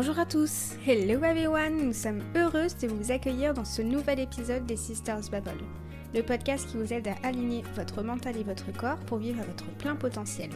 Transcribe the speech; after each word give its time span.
Bonjour 0.00 0.20
à 0.20 0.26
tous 0.26 0.74
Hello 0.86 1.20
everyone 1.24 1.86
Nous 1.86 1.92
sommes 1.92 2.22
heureuses 2.36 2.76
de 2.76 2.86
vous 2.86 3.10
accueillir 3.10 3.52
dans 3.52 3.64
ce 3.64 3.82
nouvel 3.82 4.20
épisode 4.20 4.64
des 4.64 4.76
Sisters 4.76 5.28
Bubble, 5.28 5.64
le 6.14 6.22
podcast 6.22 6.68
qui 6.68 6.76
vous 6.76 6.92
aide 6.92 7.08
à 7.08 7.16
aligner 7.26 7.64
votre 7.74 8.04
mental 8.04 8.36
et 8.36 8.44
votre 8.44 8.72
corps 8.72 9.00
pour 9.06 9.18
vivre 9.18 9.40
à 9.40 9.44
votre 9.44 9.68
plein 9.78 9.96
potentiel. 9.96 10.50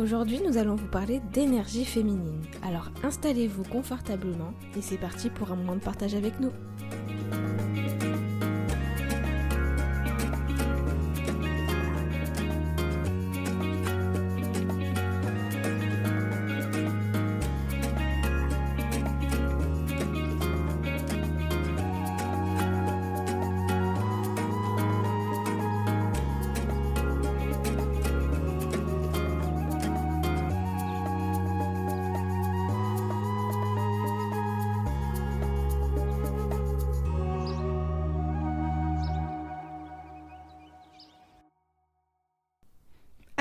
Aujourd'hui, 0.00 0.40
nous 0.44 0.58
allons 0.58 0.74
vous 0.74 0.88
parler 0.88 1.20
d'énergie 1.32 1.84
féminine. 1.84 2.42
Alors 2.64 2.90
installez-vous 3.04 3.62
confortablement 3.62 4.52
et 4.76 4.82
c'est 4.82 4.98
parti 4.98 5.30
pour 5.30 5.52
un 5.52 5.56
moment 5.56 5.76
de 5.76 5.80
partage 5.80 6.16
avec 6.16 6.40
nous. 6.40 6.50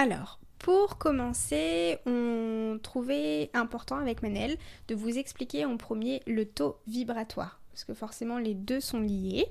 Alors, 0.03 0.37
pour 0.59 0.97
commencer, 0.97 1.97
on 2.05 2.77
trouvait 2.83 3.49
important 3.53 3.95
avec 3.95 4.21
Manel 4.21 4.57
de 4.89 4.95
vous 4.95 5.17
expliquer 5.17 5.63
en 5.63 5.77
premier 5.77 6.21
le 6.27 6.43
taux 6.43 6.77
vibratoire, 6.87 7.61
parce 7.71 7.85
que 7.85 7.93
forcément 7.93 8.37
les 8.37 8.53
deux 8.53 8.81
sont 8.81 8.99
liés. 8.99 9.45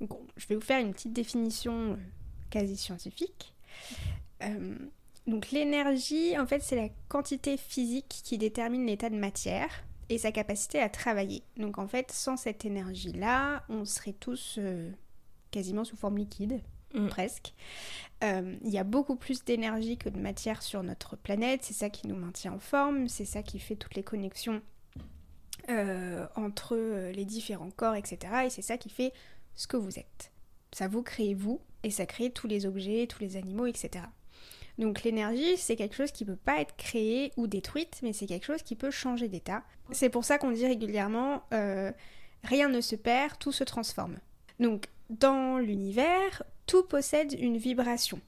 je 0.00 0.46
vais 0.46 0.54
vous 0.54 0.62
faire 0.62 0.80
une 0.80 0.94
petite 0.94 1.12
définition 1.12 1.92
euh, 1.92 1.96
quasi 2.48 2.78
scientifique. 2.78 3.52
Euh, 4.42 4.74
donc 5.26 5.50
l'énergie, 5.50 6.38
en 6.38 6.46
fait, 6.46 6.62
c'est 6.62 6.76
la 6.76 6.88
quantité 7.10 7.58
physique 7.58 8.22
qui 8.24 8.38
détermine 8.38 8.86
l'état 8.86 9.10
de 9.10 9.18
matière 9.18 9.84
et 10.08 10.16
sa 10.16 10.32
capacité 10.32 10.80
à 10.80 10.88
travailler. 10.88 11.42
Donc 11.58 11.76
en 11.76 11.86
fait, 11.86 12.10
sans 12.10 12.38
cette 12.38 12.64
énergie-là, 12.64 13.64
on 13.68 13.84
serait 13.84 14.14
tous 14.14 14.54
euh, 14.56 14.90
quasiment 15.50 15.84
sous 15.84 15.96
forme 15.96 16.16
liquide, 16.16 16.62
Mm. 16.94 17.08
presque. 17.08 17.54
Euh, 18.22 18.56
il 18.62 18.70
y 18.70 18.78
a 18.78 18.84
beaucoup 18.84 19.16
plus 19.16 19.44
d'énergie 19.44 19.96
que 19.96 20.08
de 20.08 20.18
matière 20.18 20.62
sur 20.62 20.82
notre 20.82 21.16
planète, 21.16 21.60
c'est 21.62 21.74
ça 21.74 21.88
qui 21.88 22.06
nous 22.06 22.16
maintient 22.16 22.52
en 22.52 22.58
forme, 22.58 23.08
c'est 23.08 23.24
ça 23.24 23.42
qui 23.42 23.58
fait 23.58 23.76
toutes 23.76 23.94
les 23.94 24.02
connexions 24.02 24.60
euh, 25.70 26.26
entre 26.36 26.76
euh, 26.76 27.12
les 27.12 27.24
différents 27.24 27.70
corps, 27.70 27.94
etc. 27.94 28.18
Et 28.44 28.50
c'est 28.50 28.62
ça 28.62 28.76
qui 28.76 28.90
fait 28.90 29.12
ce 29.54 29.66
que 29.66 29.76
vous 29.76 29.98
êtes. 29.98 30.32
Ça 30.72 30.88
vous 30.88 31.02
crée 31.02 31.34
vous, 31.34 31.60
et 31.82 31.90
ça 31.90 32.06
crée 32.06 32.30
tous 32.30 32.46
les 32.46 32.66
objets, 32.66 33.06
tous 33.06 33.20
les 33.20 33.36
animaux, 33.36 33.66
etc. 33.66 34.04
Donc 34.78 35.02
l'énergie, 35.02 35.56
c'est 35.56 35.76
quelque 35.76 35.96
chose 35.96 36.12
qui 36.12 36.24
ne 36.24 36.30
peut 36.30 36.40
pas 36.44 36.60
être 36.60 36.76
créé 36.76 37.32
ou 37.36 37.46
détruite, 37.46 38.00
mais 38.02 38.12
c'est 38.12 38.26
quelque 38.26 38.46
chose 38.46 38.62
qui 38.62 38.76
peut 38.76 38.90
changer 38.90 39.28
d'état. 39.28 39.62
C'est 39.92 40.08
pour 40.08 40.24
ça 40.24 40.38
qu'on 40.38 40.52
dit 40.52 40.66
régulièrement, 40.66 41.42
rien 41.50 42.68
ne 42.68 42.80
se 42.80 42.96
perd, 42.96 43.38
tout 43.38 43.52
se 43.52 43.64
transforme. 43.64 44.18
Donc 44.58 44.86
dans 45.10 45.58
l'univers, 45.58 46.44
tout 46.70 46.84
possède 46.84 47.32
une 47.32 47.56
vibration. 47.56 48.20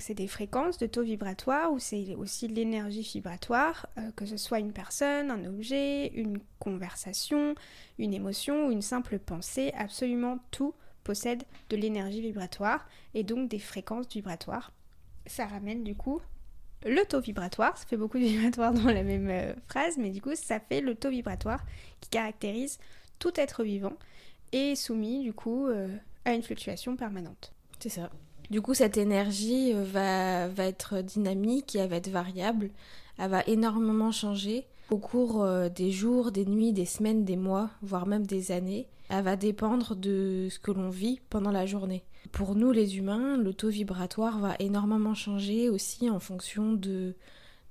C'est 0.00 0.14
des 0.14 0.26
fréquences 0.26 0.78
de 0.78 0.88
taux 0.88 1.04
vibratoires 1.04 1.72
ou 1.72 1.78
c'est 1.78 2.16
aussi 2.16 2.48
l'énergie 2.48 3.02
vibratoire, 3.02 3.86
euh, 3.98 4.10
que 4.16 4.26
ce 4.26 4.36
soit 4.36 4.58
une 4.58 4.72
personne, 4.72 5.30
un 5.30 5.44
objet, 5.44 6.08
une 6.08 6.40
conversation, 6.58 7.54
une 8.00 8.12
émotion 8.12 8.66
ou 8.66 8.72
une 8.72 8.82
simple 8.82 9.20
pensée, 9.20 9.72
absolument 9.78 10.40
tout 10.50 10.74
possède 11.04 11.44
de 11.70 11.76
l'énergie 11.76 12.20
vibratoire 12.20 12.88
et 13.14 13.22
donc 13.22 13.48
des 13.48 13.60
fréquences 13.60 14.08
vibratoires. 14.08 14.72
Ça 15.26 15.46
ramène 15.46 15.84
du 15.84 15.94
coup 15.94 16.20
le 16.84 17.04
taux 17.04 17.20
vibratoire, 17.20 17.78
ça 17.78 17.86
fait 17.86 17.96
beaucoup 17.96 18.18
de 18.18 18.24
vibratoire 18.24 18.72
dans 18.72 18.90
la 18.90 19.04
même 19.04 19.30
euh, 19.30 19.54
phrase, 19.68 19.98
mais 19.98 20.10
du 20.10 20.20
coup 20.20 20.34
ça 20.34 20.58
fait 20.58 20.80
le 20.80 20.96
taux 20.96 21.10
vibratoire 21.10 21.64
qui 22.00 22.10
caractérise 22.10 22.80
tout 23.20 23.38
être 23.38 23.62
vivant 23.62 23.96
et 24.50 24.74
soumis 24.74 25.22
du 25.22 25.32
coup 25.32 25.68
euh, 25.68 25.96
à 26.24 26.34
une 26.34 26.42
fluctuation 26.42 26.96
permanente. 26.96 27.54
C'est 27.84 27.90
ça. 27.90 28.08
Du 28.48 28.62
coup, 28.62 28.72
cette 28.72 28.96
énergie 28.96 29.74
euh, 29.74 29.84
va, 29.84 30.64
être 30.64 31.02
dynamique 31.02 31.76
et 31.76 31.80
elle 31.80 31.90
va 31.90 31.96
être 31.96 32.08
variable. 32.08 32.70
Elle 33.18 33.28
va 33.28 33.42
énormément 33.46 34.10
changer 34.10 34.64
au 34.88 34.96
cours 34.96 35.42
euh, 35.42 35.68
des 35.68 35.90
jours, 35.90 36.32
des 36.32 36.46
nuits, 36.46 36.72
des 36.72 36.86
semaines, 36.86 37.26
des 37.26 37.36
mois, 37.36 37.68
voire 37.82 38.06
même 38.06 38.26
des 38.26 38.52
années. 38.52 38.88
Elle 39.10 39.24
va 39.24 39.36
dépendre 39.36 39.96
de 39.96 40.48
ce 40.50 40.58
que 40.58 40.70
l'on 40.70 40.88
vit 40.88 41.20
pendant 41.28 41.50
la 41.50 41.66
journée. 41.66 42.04
Pour 42.32 42.54
nous, 42.54 42.72
les 42.72 42.96
humains, 42.96 43.36
le 43.36 43.52
taux 43.52 43.68
vibratoire 43.68 44.38
va 44.38 44.56
énormément 44.60 45.12
changer 45.12 45.68
aussi 45.68 46.08
en 46.08 46.20
fonction 46.20 46.72
de, 46.72 47.14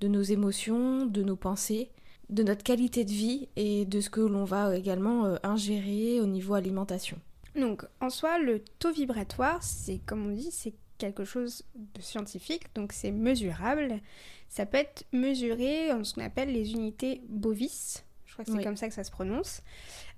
de 0.00 0.06
nos 0.06 0.22
émotions, 0.22 1.06
de 1.06 1.24
nos 1.24 1.34
pensées, 1.34 1.90
de 2.30 2.44
notre 2.44 2.62
qualité 2.62 3.04
de 3.04 3.10
vie 3.10 3.48
et 3.56 3.84
de 3.84 4.00
ce 4.00 4.10
que 4.10 4.20
l'on 4.20 4.44
va 4.44 4.76
également 4.76 5.24
euh, 5.24 5.38
ingérer 5.42 6.20
au 6.20 6.26
niveau 6.26 6.54
alimentation. 6.54 7.18
Donc 7.54 7.84
en 8.00 8.10
soi, 8.10 8.38
le 8.38 8.60
taux 8.78 8.92
vibratoire, 8.92 9.62
c'est 9.62 9.98
comme 9.98 10.26
on 10.26 10.30
dit, 10.30 10.50
c'est 10.50 10.74
quelque 10.98 11.24
chose 11.24 11.64
de 11.74 12.00
scientifique, 12.00 12.74
donc 12.74 12.92
c'est 12.92 13.10
mesurable. 13.10 14.00
Ça 14.48 14.66
peut 14.66 14.78
être 14.78 15.04
mesuré 15.12 15.92
en 15.92 16.04
ce 16.04 16.14
qu'on 16.14 16.24
appelle 16.24 16.52
les 16.52 16.72
unités 16.72 17.20
bovis. 17.28 18.04
Je 18.26 18.32
crois 18.32 18.44
que 18.44 18.52
c'est 18.52 18.64
comme 18.64 18.76
ça 18.76 18.88
que 18.88 18.94
ça 18.94 19.04
se 19.04 19.10
prononce. 19.10 19.62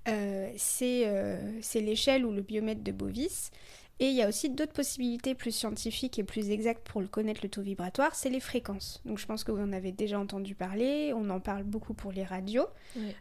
Euh, 0.07 0.51
euh, 0.81 1.59
c'est 1.61 1.81
l'échelle 1.81 2.25
ou 2.25 2.31
le 2.31 2.41
biomètre 2.41 2.81
de 2.81 2.91
bovis. 2.91 3.51
Et 3.99 4.09
il 4.09 4.15
y 4.15 4.21
a 4.21 4.27
aussi 4.27 4.49
d'autres 4.49 4.73
possibilités 4.73 5.33
plus 5.33 5.51
scientifiques 5.51 6.19
et 6.19 6.23
plus 6.23 6.51
exactes 6.51 6.87
pour 6.87 7.01
le 7.01 7.07
connaître 7.07 7.39
le 7.41 7.49
taux 7.49 7.63
vibratoire, 7.63 8.13
c'est 8.13 8.29
les 8.29 8.39
fréquences. 8.39 9.01
Donc 9.05 9.17
je 9.17 9.25
pense 9.25 9.43
que 9.43 9.51
vous 9.51 9.61
en 9.61 9.73
avez 9.73 9.91
déjà 9.91 10.19
entendu 10.19 10.53
parler, 10.53 11.13
on 11.15 11.29
en 11.31 11.39
parle 11.39 11.63
beaucoup 11.63 11.95
pour 11.95 12.11
les 12.11 12.23
radios, 12.23 12.67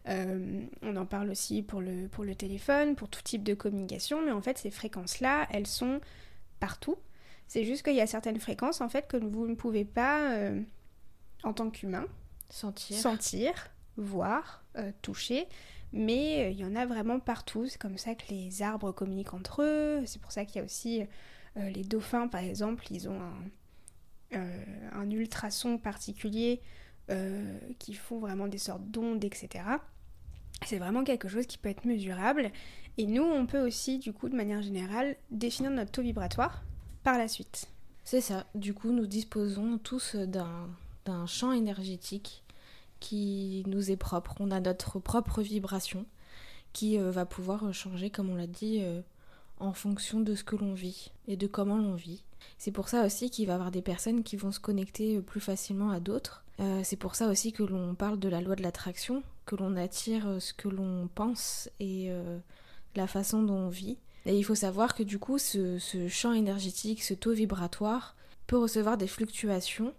euh, 0.09 0.61
on 0.83 0.97
en 0.97 1.07
parle 1.07 1.31
aussi 1.31 1.63
pour 1.63 1.81
le, 1.81 2.09
pour 2.09 2.25
le 2.25 2.35
téléphone, 2.35 2.95
pour 2.95 3.09
tout 3.09 3.23
type 3.23 3.43
de 3.43 3.55
communication, 3.55 4.21
mais 4.23 4.33
en 4.33 4.43
fait 4.43 4.59
ces 4.59 4.71
fréquences-là, 4.71 5.47
elles 5.51 5.67
sont 5.67 6.01
partout. 6.61 6.97
C'est 7.49 7.65
juste 7.65 7.83
qu'il 7.83 7.95
y 7.95 8.01
a 8.03 8.07
certaines 8.07 8.41
fréquences 8.41 8.83
en 8.83 8.91
fait 8.91 9.09
que 9.09 9.17
vous 9.17 9.47
ne 9.47 9.55
pouvez 9.55 9.87
pas, 9.87 10.33
euh, 10.33 10.61
en 11.43 11.55
tant 11.55 11.71
qu'humain, 11.71 12.05
sentir. 12.51 12.99
sentir, 12.99 13.71
voir, 13.97 14.63
euh, 14.77 14.93
toucher 15.01 15.47
mais 15.93 16.47
euh, 16.47 16.51
il 16.51 16.59
y 16.59 16.65
en 16.65 16.77
a 16.77 16.87
vraiment 16.87 17.21
partout. 17.21 17.67
C'est 17.67 17.81
comme 17.81 17.99
ça 17.99 18.15
que 18.15 18.25
les 18.31 18.63
arbres 18.63 18.93
communiquent 18.93 19.35
entre 19.35 19.63
eux. 19.63 20.03
C'est 20.07 20.21
pour 20.21 20.33
ça 20.33 20.45
qu'il 20.45 20.57
y 20.57 20.61
a 20.61 20.65
aussi 20.65 21.03
euh, 21.57 21.69
les 21.71 21.85
dauphins, 21.85 22.29
par 22.29 22.43
exemple, 22.43 22.85
ils 22.91 23.09
ont 23.09 23.21
un, 23.21 24.39
euh, 24.39 25.11
ultrason 25.11 25.79
particulier 25.79 26.61
qui 27.79 27.95
font 27.95 28.19
vraiment 28.19 28.49
des 28.49 28.59
sortes 28.59 28.91
d'ondes, 28.91 29.25
etc. 29.25 29.63
C'est 30.65 30.79
vraiment 30.79 31.05
quelque 31.05 31.29
chose 31.29 31.47
qui 31.47 31.57
peut 31.57 31.69
être 31.69 31.85
mesurable. 31.85 32.51
Et 32.99 33.07
nous, 33.07 33.23
on 33.23 33.47
peut 33.47 33.65
aussi, 33.65 34.01
du 34.01 34.13
coup, 34.13 34.29
de 34.29 34.35
manière 34.35 34.61
générale, 34.61 35.15
définir 35.31 35.71
notre 35.71 35.93
taux 35.93 36.03
vibratoire 36.03 36.65
par 37.05 37.17
la 37.17 37.29
suite. 37.29 37.69
C'est 38.03 38.21
ça. 38.21 38.49
Du 38.57 38.75
coup, 38.75 38.91
nous 38.91 39.07
disposons 39.07 39.79
tous 39.79 40.17
d'un 40.17 41.27
champ 41.27 41.53
énergétique 41.53 42.43
qui 43.01 43.63
nous 43.67 43.91
est 43.91 43.97
propre. 43.97 44.35
On 44.41 44.51
a 44.51 44.61
notre 44.61 44.99
propre 44.99 45.43
vibration 45.43 46.07
qui 46.73 46.99
euh, 46.99 47.11
va 47.11 47.25
pouvoir 47.25 47.73
changer, 47.73 48.11
comme 48.11 48.31
on 48.31 48.35
l'a 48.35 48.47
dit, 48.47 48.81
euh, 48.81 49.01
en 49.59 49.73
fonction 49.73 50.21
de 50.21 50.35
ce 50.35 50.45
que 50.45 50.57
l'on 50.57 50.75
vit 50.75 51.11
et 51.27 51.37
de 51.37 51.47
comment 51.47 51.79
l'on 51.79 51.95
vit. 51.95 52.23
C'est 52.59 52.71
pour 52.71 52.89
ça 52.89 53.05
aussi 53.05 53.31
qu'il 53.31 53.47
va 53.47 53.53
y 53.53 53.55
avoir 53.55 53.71
des 53.71 53.83
personnes 53.83 54.23
qui 54.23 54.37
vont 54.37 54.53
se 54.53 54.61
connecter 54.61 55.17
euh, 55.17 55.23
plus 55.23 55.41
facilement 55.41 55.91
à 55.91 56.01
d'autres. 56.01 56.45
c'est 56.85 56.97
pour 56.97 57.15
ça 57.15 57.29
aussi 57.29 57.53
que 57.53 57.63
l'on 57.63 57.95
parle 57.95 58.19
de 58.19 58.29
la 58.29 58.41
loi 58.41 58.57
de 58.57 58.63
l'attraction, 58.63 59.23
que 59.45 59.57
l'on 59.57 59.77
attire 59.77 60.37
ce 60.41 60.55
que 60.55 60.69
l'on 60.69 61.09
pense 61.15 61.69
et 61.81 62.11
la 62.95 63.07
façon 63.07 63.43
dont 63.43 63.67
on 63.67 63.69
vit. 63.69 63.99
Et 64.25 64.39
il 64.39 64.43
faut 64.43 64.55
savoir 64.55 64.95
que 64.95 65.03
du 65.03 65.19
coup, 65.19 65.39
ce 65.39 65.79
champ 66.09 66.33
énergétique, 66.33 67.03
ce 67.03 67.13
taux 67.13 67.35
vibratoire 67.35 68.17
peut 68.47 68.57
recevoir 68.57 68.97
des 68.97 69.07
fluctuations 69.07 69.93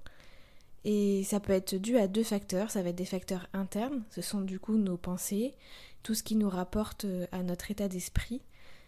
et 0.90 1.26
ça 1.26 1.42
peut 1.42 1.52
être 1.52 1.76
dû 1.76 1.98
à 1.98 2.08
deux 2.08 2.24
facteurs. 2.24 2.72
Ça 2.72 2.82
va 2.82 2.90
être 2.90 2.96
des 2.96 3.04
facteurs 3.04 3.48
internes, 3.52 4.04
ce 4.10 4.22
sont 4.22 4.40
du 4.40 4.58
coup 4.58 4.78
nos 4.78 4.96
pensées, 4.96 5.54
tout 6.02 6.14
ce 6.14 6.24
qui 6.24 6.38
nous 6.38 6.50
rapporte 6.50 7.04
euh, 7.04 7.28
à 7.34 7.44
notre 7.44 7.70
état 7.70 7.90
d'esprit. 7.90 8.42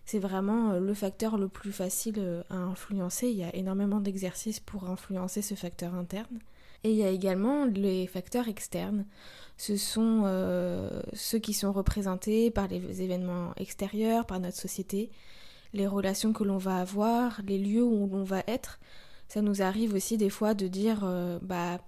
C'est 0.06 0.20
vraiment 0.20 0.72
euh, 0.72 0.80
le 0.80 0.94
facteur 0.94 1.38
le 1.38 1.50
plus 1.50 1.74
facile 1.74 2.16
euh, 2.20 2.42
à 2.50 2.56
influencer. 2.56 3.28
Il 3.28 3.36
y 3.36 3.44
a 3.44 3.54
énormément 3.54 4.00
d'exercices 4.00 4.62
pour 4.62 4.90
influencer 4.90 5.42
ce 5.42 5.56
facteur 5.56 5.94
interne. 5.94 6.40
Et 6.86 6.92
il 6.92 6.96
y 6.96 7.04
a 7.04 7.10
également 7.10 7.66
les 7.66 8.08
facteurs 8.08 8.48
externes. 8.48 9.06
Ce 9.58 9.76
sont 9.76 10.24
ceux 11.12 11.40
qui 11.40 11.52
sont 11.52 11.74
représentés 11.74 12.52
par 12.52 12.70
les 12.70 13.02
événements 13.02 13.52
extérieurs, 13.58 14.26
par 14.26 14.40
notre 14.40 14.56
société, 14.56 15.10
les 15.74 15.88
relations 15.88 16.32
que 16.32 16.46
l'on 16.46 16.58
va 16.58 16.78
avoir, 16.78 17.42
les 17.46 17.58
lieux 17.58 17.84
où 17.84 18.08
l'on 18.08 18.24
va 18.24 18.44
être 18.48 18.80
ça 19.28 19.42
nous 19.42 19.62
arrive 19.62 19.94
aussi 19.94 20.18
des 20.18 20.30
fois 20.30 20.56
de 20.56 20.68
dire 20.68 21.02
bah 21.42 21.80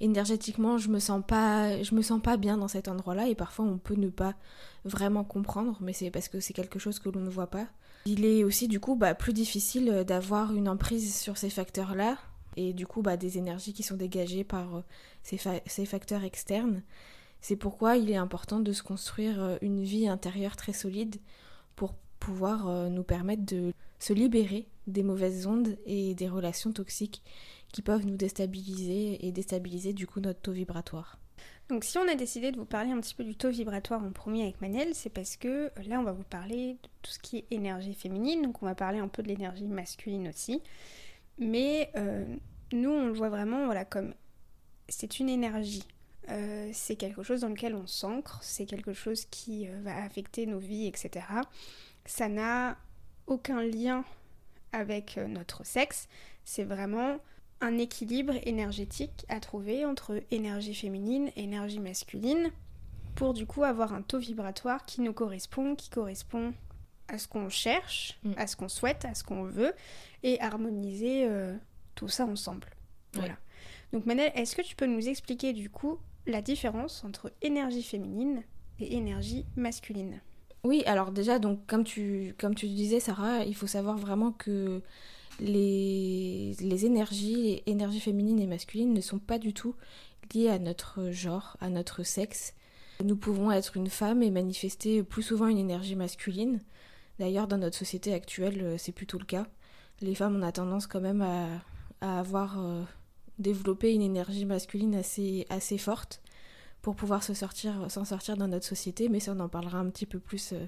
énergétiquement 0.00 0.78
je 0.78 0.88
me 0.88 0.98
sens 0.98 1.22
pas 1.26 1.82
je 1.82 1.94
me 1.94 2.02
sens 2.02 2.20
pas 2.20 2.36
bien 2.36 2.56
dans 2.56 2.68
cet 2.68 2.88
endroit-là 2.88 3.28
et 3.28 3.34
parfois 3.34 3.64
on 3.64 3.78
peut 3.78 3.94
ne 3.94 4.08
pas 4.08 4.34
vraiment 4.84 5.24
comprendre 5.24 5.78
mais 5.80 5.92
c'est 5.92 6.10
parce 6.10 6.28
que 6.28 6.40
c'est 6.40 6.52
quelque 6.52 6.78
chose 6.78 6.98
que 6.98 7.08
l'on 7.08 7.20
ne 7.20 7.30
voit 7.30 7.48
pas. 7.48 7.66
Il 8.06 8.24
est 8.24 8.44
aussi 8.44 8.68
du 8.68 8.80
coup 8.80 8.96
bah, 8.96 9.14
plus 9.14 9.32
difficile 9.32 10.04
d'avoir 10.06 10.54
une 10.54 10.68
emprise 10.68 11.16
sur 11.16 11.38
ces 11.38 11.48
facteurs-là 11.48 12.18
et 12.56 12.72
du 12.72 12.86
coup 12.86 13.02
bah, 13.02 13.16
des 13.16 13.38
énergies 13.38 13.72
qui 13.72 13.82
sont 13.82 13.96
dégagées 13.96 14.44
par 14.44 14.76
euh, 14.76 14.82
ces, 15.22 15.86
facteurs 15.86 16.24
externes. 16.24 16.82
C'est 17.40 17.56
pourquoi 17.56 17.96
il 17.96 18.10
est 18.10 18.16
important 18.16 18.60
de 18.60 18.72
se 18.72 18.82
construire 18.82 19.40
euh, 19.42 19.56
une 19.60 19.82
vie 19.82 20.08
intérieure 20.08 20.56
très 20.56 20.72
solide 20.72 21.16
pour 21.76 21.94
pouvoir 22.20 22.68
euh, 22.68 22.88
nous 22.88 23.02
permettre 23.02 23.44
de 23.44 23.72
se 23.98 24.12
libérer 24.12 24.68
des 24.86 25.02
mauvaises 25.02 25.46
ondes 25.46 25.76
et 25.86 26.14
des 26.14 26.28
relations 26.28 26.72
toxiques 26.72 27.22
qui 27.74 27.82
peuvent 27.82 28.06
nous 28.06 28.16
déstabiliser 28.16 29.26
et 29.26 29.32
déstabiliser 29.32 29.94
du 29.94 30.06
coup 30.06 30.20
notre 30.20 30.40
taux 30.40 30.52
vibratoire. 30.52 31.18
Donc 31.68 31.82
si 31.82 31.98
on 31.98 32.06
a 32.06 32.14
décidé 32.14 32.52
de 32.52 32.56
vous 32.56 32.64
parler 32.64 32.92
un 32.92 33.00
petit 33.00 33.16
peu 33.16 33.24
du 33.24 33.34
taux 33.34 33.50
vibratoire 33.50 34.00
en 34.04 34.12
premier 34.12 34.44
avec 34.44 34.60
Manel, 34.60 34.94
c'est 34.94 35.10
parce 35.10 35.36
que 35.36 35.72
là 35.88 35.98
on 35.98 36.04
va 36.04 36.12
vous 36.12 36.22
parler 36.22 36.74
de 36.74 36.88
tout 37.02 37.10
ce 37.10 37.18
qui 37.18 37.38
est 37.38 37.46
énergie 37.50 37.94
féminine, 37.94 38.42
donc 38.42 38.62
on 38.62 38.66
va 38.66 38.76
parler 38.76 39.00
un 39.00 39.08
peu 39.08 39.24
de 39.24 39.28
l'énergie 39.28 39.66
masculine 39.66 40.28
aussi. 40.28 40.62
Mais 41.38 41.90
euh, 41.96 42.24
nous 42.70 42.90
on 42.90 43.06
le 43.06 43.12
voit 43.12 43.28
vraiment 43.28 43.64
voilà 43.64 43.84
comme 43.84 44.14
c'est 44.88 45.18
une 45.18 45.28
énergie. 45.28 45.88
Euh, 46.28 46.70
c'est 46.72 46.94
quelque 46.94 47.24
chose 47.24 47.40
dans 47.40 47.48
lequel 47.48 47.74
on 47.74 47.88
s'ancre, 47.88 48.38
c'est 48.40 48.66
quelque 48.66 48.92
chose 48.92 49.24
qui 49.24 49.66
euh, 49.66 49.80
va 49.82 50.00
affecter 50.04 50.46
nos 50.46 50.60
vies, 50.60 50.86
etc. 50.86 51.26
Ça 52.06 52.28
n'a 52.28 52.78
aucun 53.26 53.62
lien 53.62 54.04
avec 54.70 55.16
notre 55.16 55.66
sexe, 55.66 56.06
c'est 56.44 56.64
vraiment 56.64 57.18
un 57.60 57.78
équilibre 57.78 58.34
énergétique 58.44 59.24
à 59.28 59.40
trouver 59.40 59.84
entre 59.84 60.22
énergie 60.30 60.74
féminine 60.74 61.30
et 61.36 61.44
énergie 61.44 61.80
masculine 61.80 62.50
pour 63.14 63.32
du 63.32 63.46
coup 63.46 63.64
avoir 63.64 63.94
un 63.94 64.02
taux 64.02 64.18
vibratoire 64.18 64.84
qui 64.84 65.00
nous 65.00 65.12
correspond, 65.12 65.74
qui 65.74 65.88
correspond 65.88 66.52
à 67.08 67.18
ce 67.18 67.28
qu'on 67.28 67.48
cherche, 67.48 68.18
mm. 68.24 68.32
à 68.36 68.46
ce 68.46 68.56
qu'on 68.56 68.68
souhaite, 68.68 69.04
à 69.04 69.14
ce 69.14 69.24
qu'on 69.24 69.44
veut 69.44 69.72
et 70.22 70.40
harmoniser 70.40 71.26
euh, 71.26 71.54
tout 71.94 72.08
ça 72.08 72.24
ensemble. 72.24 72.68
Voilà. 73.14 73.36
Donc 73.92 74.06
Manel, 74.06 74.32
est-ce 74.34 74.56
que 74.56 74.62
tu 74.62 74.74
peux 74.74 74.86
nous 74.86 75.08
expliquer 75.08 75.52
du 75.52 75.70
coup 75.70 75.98
la 76.26 76.42
différence 76.42 77.04
entre 77.04 77.32
énergie 77.42 77.82
féminine 77.82 78.42
et 78.80 78.96
énergie 78.96 79.46
masculine? 79.56 80.20
Oui, 80.64 80.82
alors 80.86 81.12
déjà 81.12 81.38
donc 81.38 81.64
comme 81.66 81.84
tu 81.84 82.34
comme 82.38 82.54
tu 82.54 82.66
disais 82.66 82.98
Sarah, 82.98 83.44
il 83.44 83.54
faut 83.54 83.66
savoir 83.66 83.98
vraiment 83.98 84.32
que 84.32 84.82
les, 85.40 86.84
énergies, 86.84 87.62
énergies 87.66 88.00
féminines 88.00 88.40
et 88.40 88.46
masculines 88.46 88.92
ne 88.92 89.00
sont 89.00 89.18
pas 89.18 89.38
du 89.38 89.52
tout 89.52 89.74
liées 90.34 90.48
à 90.48 90.58
notre 90.58 91.10
genre, 91.10 91.56
à 91.60 91.68
notre 91.68 92.02
sexe. 92.02 92.54
Nous 93.02 93.16
pouvons 93.16 93.50
être 93.50 93.76
une 93.76 93.88
femme 93.88 94.22
et 94.22 94.30
manifester 94.30 95.02
plus 95.02 95.22
souvent 95.22 95.48
une 95.48 95.58
énergie 95.58 95.96
masculine. 95.96 96.60
D'ailleurs, 97.18 97.48
dans 97.48 97.58
notre 97.58 97.76
société 97.76 98.12
actuelle, 98.12 98.62
euh, 98.62 98.78
c'est 98.78 98.92
plutôt 98.92 99.18
le 99.18 99.24
cas. 99.24 99.46
Les 100.00 100.14
femmes, 100.14 100.36
on 100.36 100.42
a 100.42 100.52
tendance 100.52 100.86
quand 100.86 101.00
même 101.00 101.22
à, 101.22 101.60
avoir 102.00 102.60
euh, 102.60 102.82
développé 103.38 103.94
une 103.94 104.02
énergie 104.02 104.44
masculine 104.44 104.94
assez, 104.94 105.78
forte 105.78 106.20
pour 106.82 106.96
pouvoir 106.96 107.22
s'en 107.22 107.34
sortir, 107.34 107.86
sortir 107.88 108.36
dans 108.36 108.48
notre 108.48 108.66
société, 108.66 109.08
mais 109.08 109.20
ça, 109.20 109.32
on 109.32 109.40
en 109.40 109.48
parlera 109.48 109.78
un 109.78 109.88
petit 109.88 110.06
peu 110.06 110.18
plus 110.18 110.52
euh, 110.52 110.66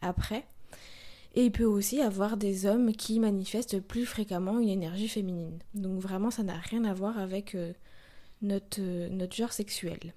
après. 0.00 0.46
Et 1.36 1.44
il 1.44 1.52
peut 1.52 1.64
aussi 1.64 2.00
avoir 2.00 2.38
des 2.38 2.64
hommes 2.64 2.92
qui 2.92 3.20
manifestent 3.20 3.80
plus 3.80 4.06
fréquemment 4.06 4.58
une 4.58 4.70
énergie 4.70 5.06
féminine. 5.06 5.58
Donc 5.74 6.00
vraiment, 6.00 6.30
ça 6.30 6.42
n'a 6.42 6.56
rien 6.56 6.84
à 6.84 6.94
voir 6.94 7.18
avec 7.18 7.54
euh, 7.54 7.74
notre, 8.40 8.80
euh, 8.80 9.10
notre 9.10 9.36
genre 9.36 9.52
sexuel. 9.52 10.14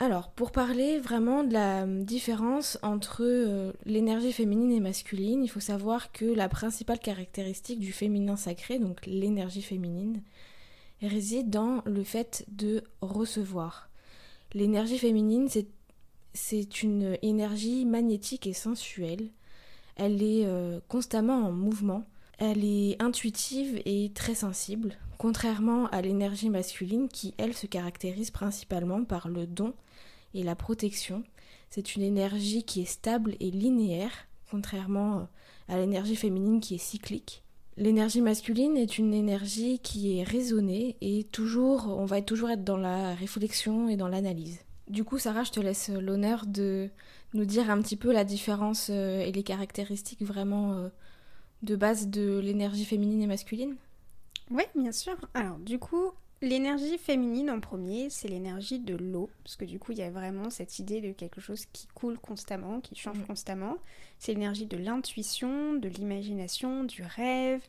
Alors, 0.00 0.32
pour 0.32 0.50
parler 0.50 0.98
vraiment 0.98 1.44
de 1.44 1.52
la 1.52 1.86
différence 1.86 2.78
entre 2.82 3.22
euh, 3.22 3.72
l'énergie 3.84 4.32
féminine 4.32 4.72
et 4.72 4.80
masculine, 4.80 5.44
il 5.44 5.48
faut 5.48 5.60
savoir 5.60 6.10
que 6.10 6.24
la 6.24 6.48
principale 6.48 6.98
caractéristique 6.98 7.78
du 7.78 7.92
féminin 7.92 8.36
sacré, 8.36 8.80
donc 8.80 9.06
l'énergie 9.06 9.62
féminine, 9.62 10.20
réside 11.00 11.48
dans 11.48 11.80
le 11.86 12.02
fait 12.02 12.44
de 12.48 12.82
recevoir. 13.00 13.88
L'énergie 14.52 14.98
féminine, 14.98 15.48
c'est 16.34 16.82
une 16.82 17.16
énergie 17.22 17.86
magnétique 17.86 18.48
et 18.48 18.52
sensuelle 18.52 19.30
elle 19.96 20.22
est 20.22 20.46
euh, 20.46 20.80
constamment 20.88 21.46
en 21.46 21.52
mouvement, 21.52 22.04
elle 22.38 22.64
est 22.64 23.00
intuitive 23.02 23.80
et 23.86 24.12
très 24.14 24.34
sensible, 24.34 24.96
contrairement 25.18 25.86
à 25.86 26.02
l'énergie 26.02 26.50
masculine 26.50 27.08
qui, 27.08 27.34
elle, 27.38 27.54
se 27.54 27.66
caractérise 27.66 28.30
principalement 28.30 29.04
par 29.04 29.28
le 29.28 29.46
don 29.46 29.74
et 30.34 30.42
la 30.42 30.54
protection. 30.54 31.24
C'est 31.70 31.96
une 31.96 32.02
énergie 32.02 32.62
qui 32.62 32.82
est 32.82 32.86
stable 32.86 33.36
et 33.40 33.50
linéaire, 33.50 34.12
contrairement 34.50 35.18
euh, 35.18 35.22
à 35.68 35.78
l'énergie 35.78 36.16
féminine 36.16 36.60
qui 36.60 36.74
est 36.74 36.78
cyclique. 36.78 37.42
L'énergie 37.78 38.22
masculine 38.22 38.76
est 38.76 38.98
une 38.98 39.12
énergie 39.12 39.78
qui 39.80 40.18
est 40.18 40.22
raisonnée 40.22 40.96
et 41.02 41.24
toujours, 41.24 41.88
on 41.98 42.06
va 42.06 42.22
toujours 42.22 42.48
être 42.50 42.64
dans 42.64 42.78
la 42.78 43.14
réflexion 43.14 43.88
et 43.88 43.96
dans 43.96 44.08
l'analyse. 44.08 44.60
Du 44.88 45.02
coup, 45.02 45.18
Sarah, 45.18 45.42
je 45.42 45.50
te 45.50 45.60
laisse 45.60 45.88
l'honneur 45.88 46.46
de 46.46 46.90
nous 47.34 47.44
dire 47.44 47.70
un 47.70 47.82
petit 47.82 47.96
peu 47.96 48.12
la 48.12 48.24
différence 48.24 48.88
euh, 48.90 49.20
et 49.20 49.32
les 49.32 49.42
caractéristiques 49.42 50.22
vraiment 50.22 50.74
euh, 50.74 50.88
de 51.62 51.74
base 51.74 52.08
de 52.08 52.38
l'énergie 52.38 52.84
féminine 52.84 53.22
et 53.22 53.26
masculine 53.26 53.74
Oui, 54.50 54.62
bien 54.76 54.92
sûr. 54.92 55.16
Alors, 55.34 55.58
du 55.58 55.80
coup, 55.80 56.12
l'énergie 56.40 56.98
féminine 56.98 57.50
en 57.50 57.58
premier, 57.58 58.10
c'est 58.10 58.28
l'énergie 58.28 58.78
de 58.78 58.94
l'eau, 58.94 59.28
parce 59.42 59.56
que 59.56 59.64
du 59.64 59.80
coup, 59.80 59.90
il 59.90 59.98
y 59.98 60.02
a 60.02 60.10
vraiment 60.10 60.50
cette 60.50 60.78
idée 60.78 61.00
de 61.00 61.10
quelque 61.10 61.40
chose 61.40 61.66
qui 61.72 61.88
coule 61.88 62.18
constamment, 62.18 62.80
qui 62.80 62.94
change 62.94 63.18
mm. 63.18 63.26
constamment. 63.26 63.78
C'est 64.20 64.34
l'énergie 64.34 64.66
de 64.66 64.76
l'intuition, 64.76 65.74
de 65.74 65.88
l'imagination, 65.88 66.84
du 66.84 67.02
rêve, 67.02 67.60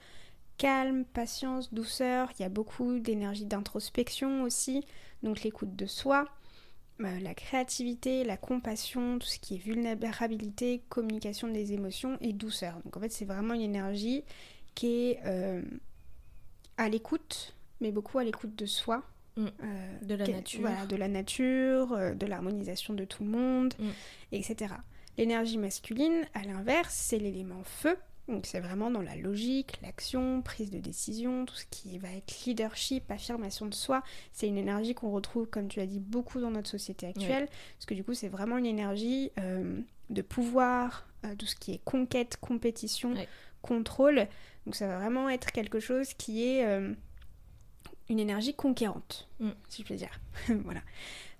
calme, 0.59 1.03
patience, 1.03 1.73
douceur. 1.73 2.29
Il 2.37 2.43
y 2.43 2.45
a 2.45 2.49
beaucoup 2.49 2.99
d'énergie 2.99 3.45
d'introspection 3.45 4.43
aussi, 4.43 4.85
donc 5.23 5.41
l'écoute 5.41 5.75
de 5.75 5.87
soi. 5.87 6.25
Euh, 7.03 7.19
la 7.19 7.35
créativité, 7.35 8.23
la 8.23 8.37
compassion, 8.37 9.19
tout 9.19 9.27
ce 9.27 9.37
qui 9.37 9.55
est 9.55 9.59
vulnérabilité, 9.59 10.81
communication 10.89 11.47
des 11.47 11.73
émotions 11.73 12.17
et 12.21 12.33
douceur. 12.33 12.79
Donc 12.83 12.97
en 12.97 12.99
fait 12.99 13.11
c'est 13.11 13.25
vraiment 13.25 13.53
une 13.53 13.61
énergie 13.61 14.23
qui 14.73 14.87
est 14.87 15.19
euh, 15.25 15.61
à 16.77 16.89
l'écoute, 16.89 17.55
mais 17.81 17.91
beaucoup 17.91 18.17
à 18.17 18.23
l'écoute 18.23 18.55
de 18.55 18.65
soi. 18.65 19.03
Mm. 19.35 19.45
Euh, 19.45 19.97
de 20.01 20.15
la 20.15 20.27
nature. 20.27 20.61
Voilà, 20.61 20.85
de 20.87 20.95
la 20.95 21.07
nature, 21.07 22.15
de 22.15 22.25
l'harmonisation 22.25 22.95
de 22.95 23.05
tout 23.05 23.23
le 23.23 23.29
monde, 23.29 23.75
mm. 23.77 23.89
etc. 24.31 24.73
L'énergie 25.19 25.59
masculine, 25.59 26.25
à 26.33 26.43
l'inverse, 26.43 26.95
c'est 26.95 27.19
l'élément 27.19 27.63
feu, 27.63 27.95
donc 28.27 28.45
c'est 28.45 28.59
vraiment 28.59 28.91
dans 28.91 29.01
la 29.01 29.15
logique, 29.15 29.79
l'action, 29.81 30.41
prise 30.41 30.69
de 30.69 30.79
décision, 30.79 31.45
tout 31.45 31.55
ce 31.55 31.65
qui 31.69 31.97
va 31.97 32.09
être 32.11 32.45
leadership, 32.45 33.09
affirmation 33.09 33.65
de 33.65 33.73
soi. 33.73 34.03
C'est 34.33 34.47
une 34.47 34.57
énergie 34.57 34.93
qu'on 34.93 35.11
retrouve, 35.11 35.47
comme 35.47 35.69
tu 35.69 35.79
as 35.79 35.85
dit, 35.85 35.99
beaucoup 35.99 36.41
dans 36.41 36.51
notre 36.51 36.69
société 36.69 37.07
actuelle. 37.07 37.47
Parce 37.75 37.85
que 37.85 37.93
du 37.93 38.03
coup, 38.03 38.13
c'est 38.13 38.27
vraiment 38.27 38.57
une 38.57 38.65
énergie 38.65 39.31
euh, 39.39 39.79
de 40.09 40.21
pouvoir, 40.21 41.07
euh, 41.25 41.35
tout 41.35 41.45
ce 41.45 41.55
qui 41.55 41.73
est 41.73 41.81
conquête, 41.85 42.37
compétition, 42.41 43.13
contrôle. 43.61 44.27
Donc 44.65 44.75
ça 44.75 44.87
va 44.87 44.97
vraiment 44.97 45.29
être 45.29 45.51
quelque 45.51 45.79
chose 45.79 46.13
qui 46.13 46.45
est 46.45 46.65
euh, 46.65 46.93
une 48.09 48.19
énergie 48.19 48.53
conquérante, 48.53 49.29
mm. 49.39 49.51
si 49.69 49.83
je 49.83 49.87
peux 49.87 49.95
dire. 49.95 50.19
voilà. 50.65 50.81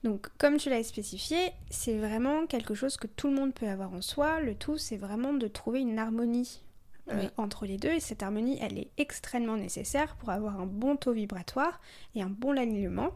Donc, 0.04 0.30
comme 0.38 0.56
tu 0.56 0.70
l'as 0.70 0.84
spécifié, 0.84 1.38
c'est 1.70 1.98
vraiment 1.98 2.46
quelque 2.46 2.76
chose 2.76 2.96
que 2.96 3.08
tout 3.08 3.28
le 3.28 3.34
monde 3.34 3.54
peut 3.54 3.68
avoir 3.68 3.92
en 3.92 4.02
soi. 4.02 4.40
Le 4.40 4.56
tout, 4.56 4.78
c'est 4.78 4.96
vraiment 4.96 5.34
de 5.34 5.48
trouver 5.48 5.82
une 5.82 6.00
harmonie 6.00 6.62
euh, 7.10 7.30
entre 7.38 7.66
les 7.66 7.78
deux 7.78 7.92
et 7.92 8.02
cette 8.02 8.22
harmonie 8.22 8.58
elle 8.62 8.78
est 8.78 8.90
extrêmement 8.98 9.56
nécessaire 9.56 10.18
pour 10.18 10.30
avoir 10.30 10.60
un 10.60 10.66
bon 10.66 10.98
taux 10.98 11.14
vibratoire 11.14 11.80
et 12.16 12.22
un 12.22 12.30
bon 12.30 12.58
alignement 12.58 13.12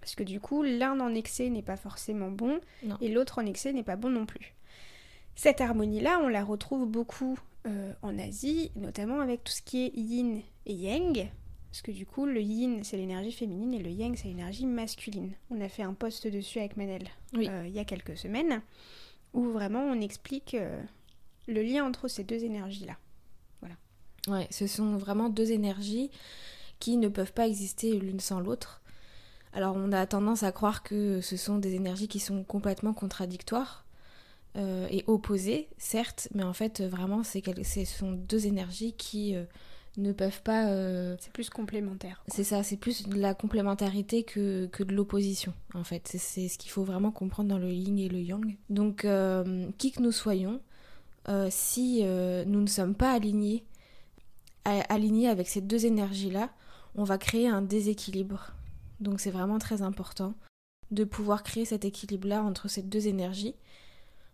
parce 0.00 0.16
que 0.16 0.24
du 0.24 0.40
coup 0.40 0.64
l'un 0.64 0.98
en 0.98 1.14
excès 1.14 1.48
n'est 1.48 1.62
pas 1.62 1.76
forcément 1.76 2.30
bon 2.30 2.60
et 3.00 3.08
l'autre 3.08 3.38
en 3.38 3.46
excès 3.46 3.72
n'est 3.72 3.84
pas 3.84 3.94
bon 3.94 4.10
non 4.10 4.26
plus. 4.26 4.54
Cette 5.36 5.60
harmonie 5.60 6.00
là 6.00 6.18
on 6.24 6.28
la 6.28 6.42
retrouve 6.42 6.88
beaucoup 6.88 7.38
euh, 7.66 7.92
en 8.02 8.18
Asie 8.18 8.72
notamment 8.74 9.20
avec 9.20 9.44
tout 9.44 9.52
ce 9.52 9.62
qui 9.62 9.84
est 9.84 9.96
yin 9.96 10.40
et 10.66 10.74
yang 10.74 11.28
parce 11.70 11.82
que 11.82 11.92
du 11.92 12.04
coup 12.04 12.26
le 12.26 12.40
yin 12.40 12.82
c'est 12.82 12.96
l'énergie 12.96 13.32
féminine 13.32 13.74
et 13.74 13.78
le 13.78 13.90
yang 13.90 14.16
c'est 14.16 14.26
l'énergie 14.26 14.66
masculine. 14.66 15.34
On 15.50 15.60
a 15.60 15.68
fait 15.68 15.84
un 15.84 15.94
post 15.94 16.26
dessus 16.26 16.58
avec 16.58 16.76
Manel 16.76 17.04
euh, 17.36 17.64
il 17.64 17.72
y 17.72 17.78
a 17.78 17.84
quelques 17.84 18.16
semaines 18.16 18.60
où 19.34 19.44
vraiment 19.50 19.84
on 19.84 20.00
explique 20.00 20.56
le 21.46 21.62
lien 21.62 21.84
entre 21.84 22.08
ces 22.08 22.24
deux 22.24 22.42
énergies 22.42 22.86
là. 22.86 22.96
Ouais, 24.28 24.48
ce 24.50 24.66
sont 24.66 24.96
vraiment 24.96 25.28
deux 25.28 25.52
énergies 25.52 26.10
qui 26.80 26.96
ne 26.96 27.08
peuvent 27.08 27.32
pas 27.32 27.46
exister 27.46 27.98
l'une 27.98 28.20
sans 28.20 28.40
l'autre. 28.40 28.82
Alors 29.52 29.76
on 29.76 29.92
a 29.92 30.06
tendance 30.06 30.42
à 30.42 30.52
croire 30.52 30.82
que 30.82 31.20
ce 31.20 31.36
sont 31.36 31.58
des 31.58 31.74
énergies 31.74 32.08
qui 32.08 32.18
sont 32.18 32.44
complètement 32.44 32.92
contradictoires 32.92 33.86
euh, 34.56 34.86
et 34.90 35.04
opposées, 35.06 35.68
certes, 35.78 36.28
mais 36.34 36.42
en 36.42 36.52
fait 36.52 36.82
vraiment 36.82 37.22
ce 37.22 37.40
sont 37.84 38.12
deux 38.12 38.46
énergies 38.46 38.92
qui 38.92 39.34
euh, 39.34 39.44
ne 39.96 40.12
peuvent 40.12 40.42
pas... 40.42 40.66
C'est 41.18 41.32
plus 41.32 41.48
complémentaire. 41.48 42.22
C'est 42.28 42.44
ça, 42.44 42.62
c'est 42.62 42.76
plus 42.76 43.08
de 43.08 43.18
la 43.18 43.32
complémentarité 43.32 44.24
que, 44.24 44.66
que 44.66 44.82
de 44.82 44.92
l'opposition, 44.92 45.54
en 45.72 45.84
fait. 45.84 46.06
C'est 46.18 46.48
ce 46.48 46.58
qu'il 46.58 46.70
faut 46.70 46.84
vraiment 46.84 47.10
comprendre 47.10 47.48
dans 47.48 47.58
le 47.58 47.72
yin 47.72 47.98
et 47.98 48.08
le 48.10 48.20
yang. 48.20 48.56
Donc, 48.68 49.06
qui 49.78 49.92
que 49.92 50.02
nous 50.02 50.12
soyons, 50.12 50.60
si 51.48 52.04
nous 52.04 52.60
ne 52.60 52.66
sommes 52.66 52.94
pas 52.94 53.12
alignés, 53.12 53.64
alignés 54.88 55.28
avec 55.28 55.48
ces 55.48 55.60
deux 55.60 55.86
énergies-là, 55.86 56.50
on 56.94 57.04
va 57.04 57.18
créer 57.18 57.48
un 57.48 57.62
déséquilibre. 57.62 58.52
Donc 59.00 59.20
c'est 59.20 59.30
vraiment 59.30 59.58
très 59.58 59.82
important 59.82 60.34
de 60.90 61.04
pouvoir 61.04 61.42
créer 61.42 61.64
cet 61.64 61.84
équilibre-là 61.84 62.42
entre 62.42 62.68
ces 62.68 62.82
deux 62.82 63.06
énergies 63.08 63.54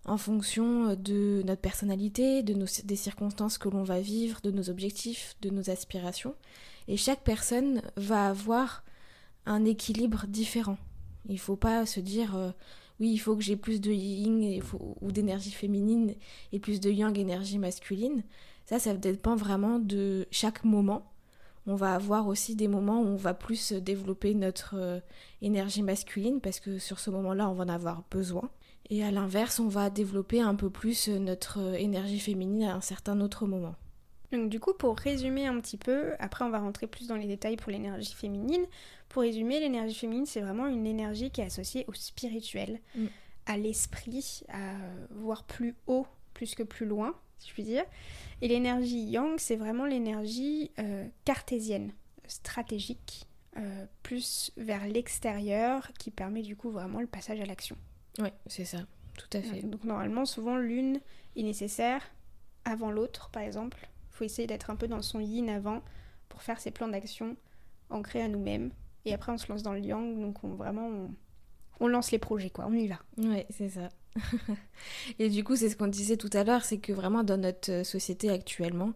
en 0.05 0.17
fonction 0.17 0.97
de 0.97 1.43
notre 1.45 1.61
personnalité, 1.61 2.43
de 2.43 2.55
nos, 2.55 2.67
des 2.85 2.97
circonstances 2.97 3.59
que 3.59 3.69
l'on 3.69 3.85
va 3.85 4.01
vivre, 4.01 4.41
de 4.43 4.51
nos 4.51 4.69
objectifs, 4.69 5.37
de 5.43 5.51
nos 5.51 5.71
aspirations. 5.71 6.35
Et 6.89 6.97
chaque 6.97 7.23
personne 7.23 7.83
va 7.97 8.29
avoir 8.29 8.83
un 9.47 9.65
équilibre 9.65 10.27
différent. 10.27 10.79
Il 11.29 11.35
ne 11.35 11.41
faut 11.41 11.57
pas 11.57 11.87
se 11.87 12.01
dire 12.01 12.35
euh, 12.37 12.51
oui, 12.99 13.13
il 13.13 13.19
faut 13.19 13.37
que 13.37 13.43
j'ai 13.43 13.57
plus 13.57 13.81
de 13.81 13.93
yin 13.93 14.61
ou 15.01 15.13
d'énergie 15.13 15.53
féminine 15.53 16.15
et 16.53 16.59
plus 16.59 16.81
de 16.81 16.91
yang 16.91 17.17
énergie 17.17 17.59
masculine. 17.59 18.25
Ça, 18.67 18.79
ça 18.79 18.95
dépend 18.95 19.37
vraiment 19.37 19.79
de 19.79 20.27
chaque 20.31 20.65
moment 20.65 21.13
on 21.67 21.77
va 21.77 21.95
avoir 21.95 22.27
aussi 22.27 22.57
des 22.57 22.69
moments 22.69 23.01
où 23.01 23.07
on 23.07 23.17
va 23.17 23.35
plus 23.35 23.73
développer 23.73 24.35
notre 24.35 24.75
euh, 24.77 25.01
énergie 25.43 25.83
masculine 25.83 26.41
parce 26.41 26.59
que 26.59 26.79
sur 26.79 26.99
ce 26.99 27.11
moment-là, 27.11 27.49
on 27.49 27.55
va 27.55 27.65
en 27.65 27.69
avoir 27.69 28.03
besoin. 28.11 28.51
Et 28.91 29.05
à 29.05 29.11
l'inverse, 29.11 29.61
on 29.61 29.69
va 29.69 29.89
développer 29.89 30.41
un 30.41 30.57
peu 30.57 30.71
plus 30.71 31.09
notre 31.09 31.61
euh, 31.61 31.75
énergie 31.75 32.19
féminine 32.19 32.65
à 32.65 32.75
un 32.75 32.81
certain 32.81 33.21
autre 33.21 33.47
moment. 33.47 33.77
Donc 34.33 34.49
du 34.49 34.59
coup, 34.59 34.73
pour 34.73 34.97
résumer 34.97 35.47
un 35.47 35.61
petit 35.61 35.77
peu, 35.77 36.15
après 36.19 36.45
on 36.45 36.51
va 36.51 36.59
rentrer 36.59 36.87
plus 36.87 37.07
dans 37.07 37.17
les 37.17 37.27
détails 37.27 37.57
pour 37.57 37.71
l'énergie 37.71 38.15
féminine. 38.15 38.65
Pour 39.09 39.23
résumer, 39.23 39.61
l'énergie 39.61 39.95
féminine, 39.95 40.27
c'est 40.27 40.41
vraiment 40.41 40.67
une 40.67 40.87
énergie 40.87 41.31
qui 41.31 41.43
est 41.43 41.45
associée 41.45 41.85
au 41.87 41.93
spirituel, 41.93 42.81
mm. 42.97 43.07
à 43.47 43.59
l'esprit, 43.59 44.43
à 44.49 44.73
voir 45.11 45.45
plus 45.45 45.77
haut 45.87 46.07
plus 46.33 46.55
que 46.55 46.63
plus 46.63 46.87
loin, 46.87 47.15
si 47.43 47.49
je 47.49 47.55
puis 47.55 47.63
dire. 47.65 47.85
Et 48.41 48.49
l'énergie 48.49 49.05
yang, 49.05 49.39
c'est 49.39 49.57
vraiment 49.57 49.85
l'énergie 49.85 50.71
euh, 50.79 51.07
cartésienne, 51.25 51.93
stratégique, 52.27 53.27
euh, 53.57 53.87
plus 54.03 54.53
vers 54.57 54.87
l'extérieur, 54.87 55.93
qui 55.99 56.11
permet 56.11 56.43
du 56.43 56.57
coup 56.57 56.71
vraiment 56.71 57.01
le 57.01 57.07
passage 57.07 57.41
à 57.41 57.45
l'action. 57.45 57.77
Oui, 58.19 58.29
c'est 58.47 58.65
ça, 58.65 58.79
tout 59.17 59.37
à 59.37 59.43
fait. 59.43 59.63
donc 59.63 59.85
normalement, 59.85 60.25
souvent 60.25 60.57
l'une 60.57 61.01
est 61.37 61.43
nécessaire 61.43 62.03
avant 62.65 62.91
l'autre, 62.91 63.31
par 63.31 63.43
exemple. 63.43 63.89
Il 64.11 64.17
faut 64.17 64.25
essayer 64.25 64.47
d'être 64.47 64.71
un 64.71 64.77
peu 64.77 64.89
dans 64.89 65.03
son 65.03 65.21
yin 65.21 65.49
avant 65.49 65.83
pour 66.29 66.43
faire 66.43 66.61
ses 66.61 66.71
plans 66.71 66.89
d'action 66.89 67.37
ancrés 67.91 68.23
à 68.23 68.29
nous-mêmes. 68.29 68.71
Et 69.05 69.13
après, 69.13 69.33
on 69.33 69.39
se 69.39 69.49
lance 69.51 69.63
dans 69.63 69.73
le 69.73 69.81
yang, 69.81 70.21
donc 70.21 70.45
on, 70.45 70.55
vraiment, 70.55 71.09
on 71.81 71.89
lance 71.89 72.13
les 72.13 72.19
projets, 72.19 72.51
quoi, 72.51 72.67
on 72.69 72.75
y 72.75 72.87
va. 72.87 72.99
Oui, 73.19 73.45
c'est 73.51 73.69
ça. 73.69 73.89
et 75.19 75.29
du 75.29 75.45
coup, 75.45 75.57
c'est 75.57 75.69
ce 75.69 75.77
qu'on 75.77 75.87
disait 75.89 76.17
tout 76.17 76.31
à 76.33 76.45
l'heure, 76.45 76.65
c'est 76.65 76.79
que 76.79 76.93
vraiment 76.93 77.23
dans 77.23 77.39
notre 77.39 77.71
euh, 77.71 77.85
société 77.85 78.31
actuellement, 78.31 78.93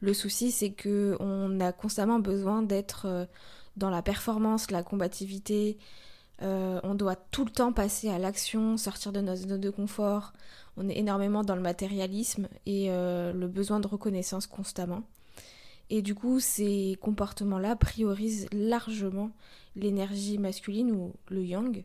le 0.00 0.14
souci 0.14 0.50
c'est 0.50 0.70
que 0.70 1.16
on 1.20 1.60
a 1.60 1.72
constamment 1.72 2.18
besoin 2.18 2.62
d'être 2.62 3.06
euh, 3.06 3.24
dans 3.76 3.90
la 3.90 4.02
performance, 4.02 4.70
la 4.70 4.82
combativité. 4.82 5.78
Euh, 6.42 6.80
on 6.84 6.94
doit 6.94 7.16
tout 7.16 7.44
le 7.44 7.50
temps 7.50 7.72
passer 7.72 8.08
à 8.08 8.18
l'action, 8.18 8.76
sortir 8.76 9.12
de 9.12 9.20
notre 9.20 9.48
zone 9.48 9.60
de 9.60 9.70
confort. 9.70 10.32
On 10.76 10.88
est 10.88 10.96
énormément 10.96 11.42
dans 11.42 11.56
le 11.56 11.62
matérialisme 11.62 12.48
et 12.66 12.88
le 12.88 13.46
besoin 13.48 13.80
de 13.80 13.88
reconnaissance 13.88 14.46
constamment. 14.46 15.02
Et 15.90 16.02
du 16.02 16.14
coup, 16.14 16.38
ces 16.38 16.96
comportements-là 17.00 17.74
priorisent 17.74 18.46
largement 18.52 19.32
l'énergie 19.74 20.38
masculine 20.38 20.92
ou 20.92 21.14
le 21.28 21.44
yang. 21.44 21.84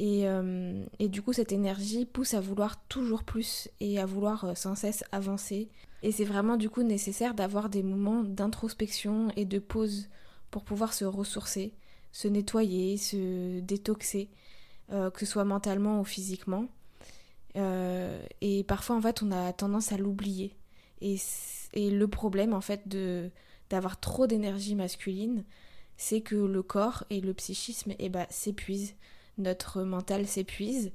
Euh, 0.00 0.84
et, 0.98 1.08
du 1.08 1.22
coup, 1.22 1.32
cette 1.32 1.52
énergie 1.52 2.06
pousse 2.06 2.34
à 2.34 2.40
vouloir 2.40 2.82
toujours 2.86 3.22
plus 3.22 3.68
et 3.80 3.98
à 3.98 4.06
vouloir 4.06 4.44
euh, 4.44 4.54
sans 4.54 4.74
cesse 4.74 5.04
avancer. 5.12 5.68
Et 6.02 6.12
c'est 6.12 6.24
vraiment 6.24 6.56
du 6.56 6.70
coup 6.70 6.82
nécessaire 6.82 7.34
d'avoir 7.34 7.68
des 7.68 7.82
moments 7.82 8.22
d'introspection 8.22 9.28
et 9.36 9.44
de 9.44 9.58
pause 9.58 10.08
pour 10.50 10.64
pouvoir 10.64 10.94
se 10.94 11.04
ressourcer, 11.04 11.74
se 12.12 12.28
nettoyer, 12.28 12.96
se 12.96 13.60
détoxer, 13.60 14.30
euh, 14.92 15.10
que 15.10 15.20
ce 15.20 15.26
soit 15.26 15.44
mentalement 15.44 16.00
ou 16.00 16.04
physiquement. 16.04 16.66
et 17.54 18.64
parfois, 18.66 18.96
en 18.96 19.02
fait, 19.02 19.22
on 19.22 19.30
a 19.32 19.52
tendance 19.52 19.92
à 19.92 19.98
l'oublier. 19.98 20.56
Et, 21.02 21.16
et, 21.74 21.90
le 21.90 22.08
problème, 22.08 22.54
en 22.54 22.60
fait, 22.60 22.88
de 22.88 23.30
d'avoir 23.70 24.00
trop 24.00 24.26
d'énergie 24.26 24.74
masculine, 24.74 25.44
c'est 25.96 26.22
que 26.22 26.34
le 26.34 26.62
corps 26.62 27.04
et 27.08 27.20
le 27.20 27.32
psychisme 27.34 27.94
eh 28.00 28.08
ben, 28.08 28.26
s'épuisent 28.28 28.96
notre 29.38 29.82
mental 29.82 30.26
s'épuise, 30.26 30.92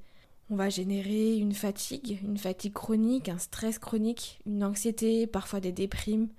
on 0.49 0.55
va 0.55 0.69
générer 0.69 1.35
une 1.37 1.53
fatigue, 1.53 2.19
une 2.23 2.37
fatigue 2.37 2.73
chronique, 2.73 3.29
un 3.29 3.39
stress 3.39 3.79
chronique, 3.79 4.39
une 4.45 4.63
anxiété, 4.63 5.25
parfois 5.25 5.59
des 5.59 5.71
déprimes 5.71 6.29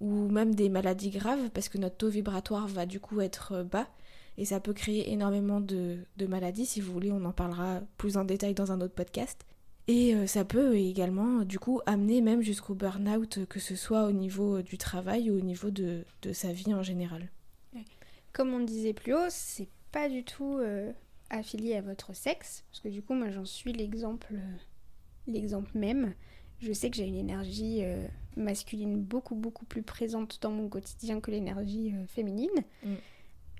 ou 0.00 0.28
même 0.28 0.54
des 0.54 0.68
maladies 0.68 1.10
graves 1.10 1.48
parce 1.50 1.68
que 1.68 1.78
notre 1.78 1.96
taux 1.96 2.08
vibratoire 2.08 2.66
va 2.66 2.86
du 2.86 2.98
coup 2.98 3.20
être 3.20 3.62
bas 3.62 3.88
et 4.36 4.44
ça 4.44 4.60
peut 4.60 4.72
créer 4.72 5.12
énormément 5.12 5.60
de, 5.60 5.98
maladies. 6.26 6.66
Si 6.66 6.80
vous 6.80 6.92
voulez, 6.92 7.12
on 7.12 7.24
en 7.24 7.32
parlera 7.32 7.80
plus 7.98 8.16
en 8.16 8.24
détail 8.24 8.54
dans 8.54 8.72
un 8.72 8.80
autre 8.80 8.94
podcast. 8.94 9.44
Et 9.88 10.14
euh, 10.14 10.26
ça 10.26 10.44
peut 10.44 10.76
également 10.76 11.42
du 11.42 11.58
coup 11.58 11.80
amener 11.86 12.20
même 12.20 12.40
jusqu'au 12.40 12.74
burn-out, 12.74 13.40
que 13.48 13.60
ce 13.60 13.76
soit 13.76 14.04
au 14.04 14.12
niveau 14.12 14.62
du 14.62 14.78
travail 14.78 15.30
ou 15.30 15.36
au 15.36 15.40
niveau 15.40 15.70
de, 15.70 16.04
sa 16.32 16.52
vie 16.52 16.72
en 16.72 16.82
général. 16.82 17.30
Comme 18.32 18.54
on 18.54 18.60
disait 18.60 18.94
plus 18.94 19.12
haut, 19.12 19.28
c'est 19.28 19.68
pas 19.90 20.08
du 20.08 20.24
tout 20.24 20.56
euh, 20.58 20.90
affilié 21.32 21.76
à 21.76 21.80
votre 21.80 22.14
sexe, 22.14 22.64
parce 22.70 22.80
que 22.80 22.88
du 22.88 23.02
coup, 23.02 23.14
moi 23.14 23.30
j'en 23.30 23.44
suis 23.44 23.72
l'exemple, 23.72 24.34
l'exemple 25.26 25.70
même. 25.76 26.14
Je 26.60 26.72
sais 26.72 26.90
que 26.90 26.96
j'ai 26.96 27.06
une 27.06 27.16
énergie 27.16 27.80
euh, 27.82 28.06
masculine 28.36 29.02
beaucoup 29.02 29.34
beaucoup 29.34 29.64
plus 29.64 29.82
présente 29.82 30.38
dans 30.42 30.52
mon 30.52 30.68
quotidien 30.68 31.20
que 31.20 31.30
l'énergie 31.30 31.92
euh, 31.94 32.06
féminine. 32.06 32.50
Mm. 32.84 32.94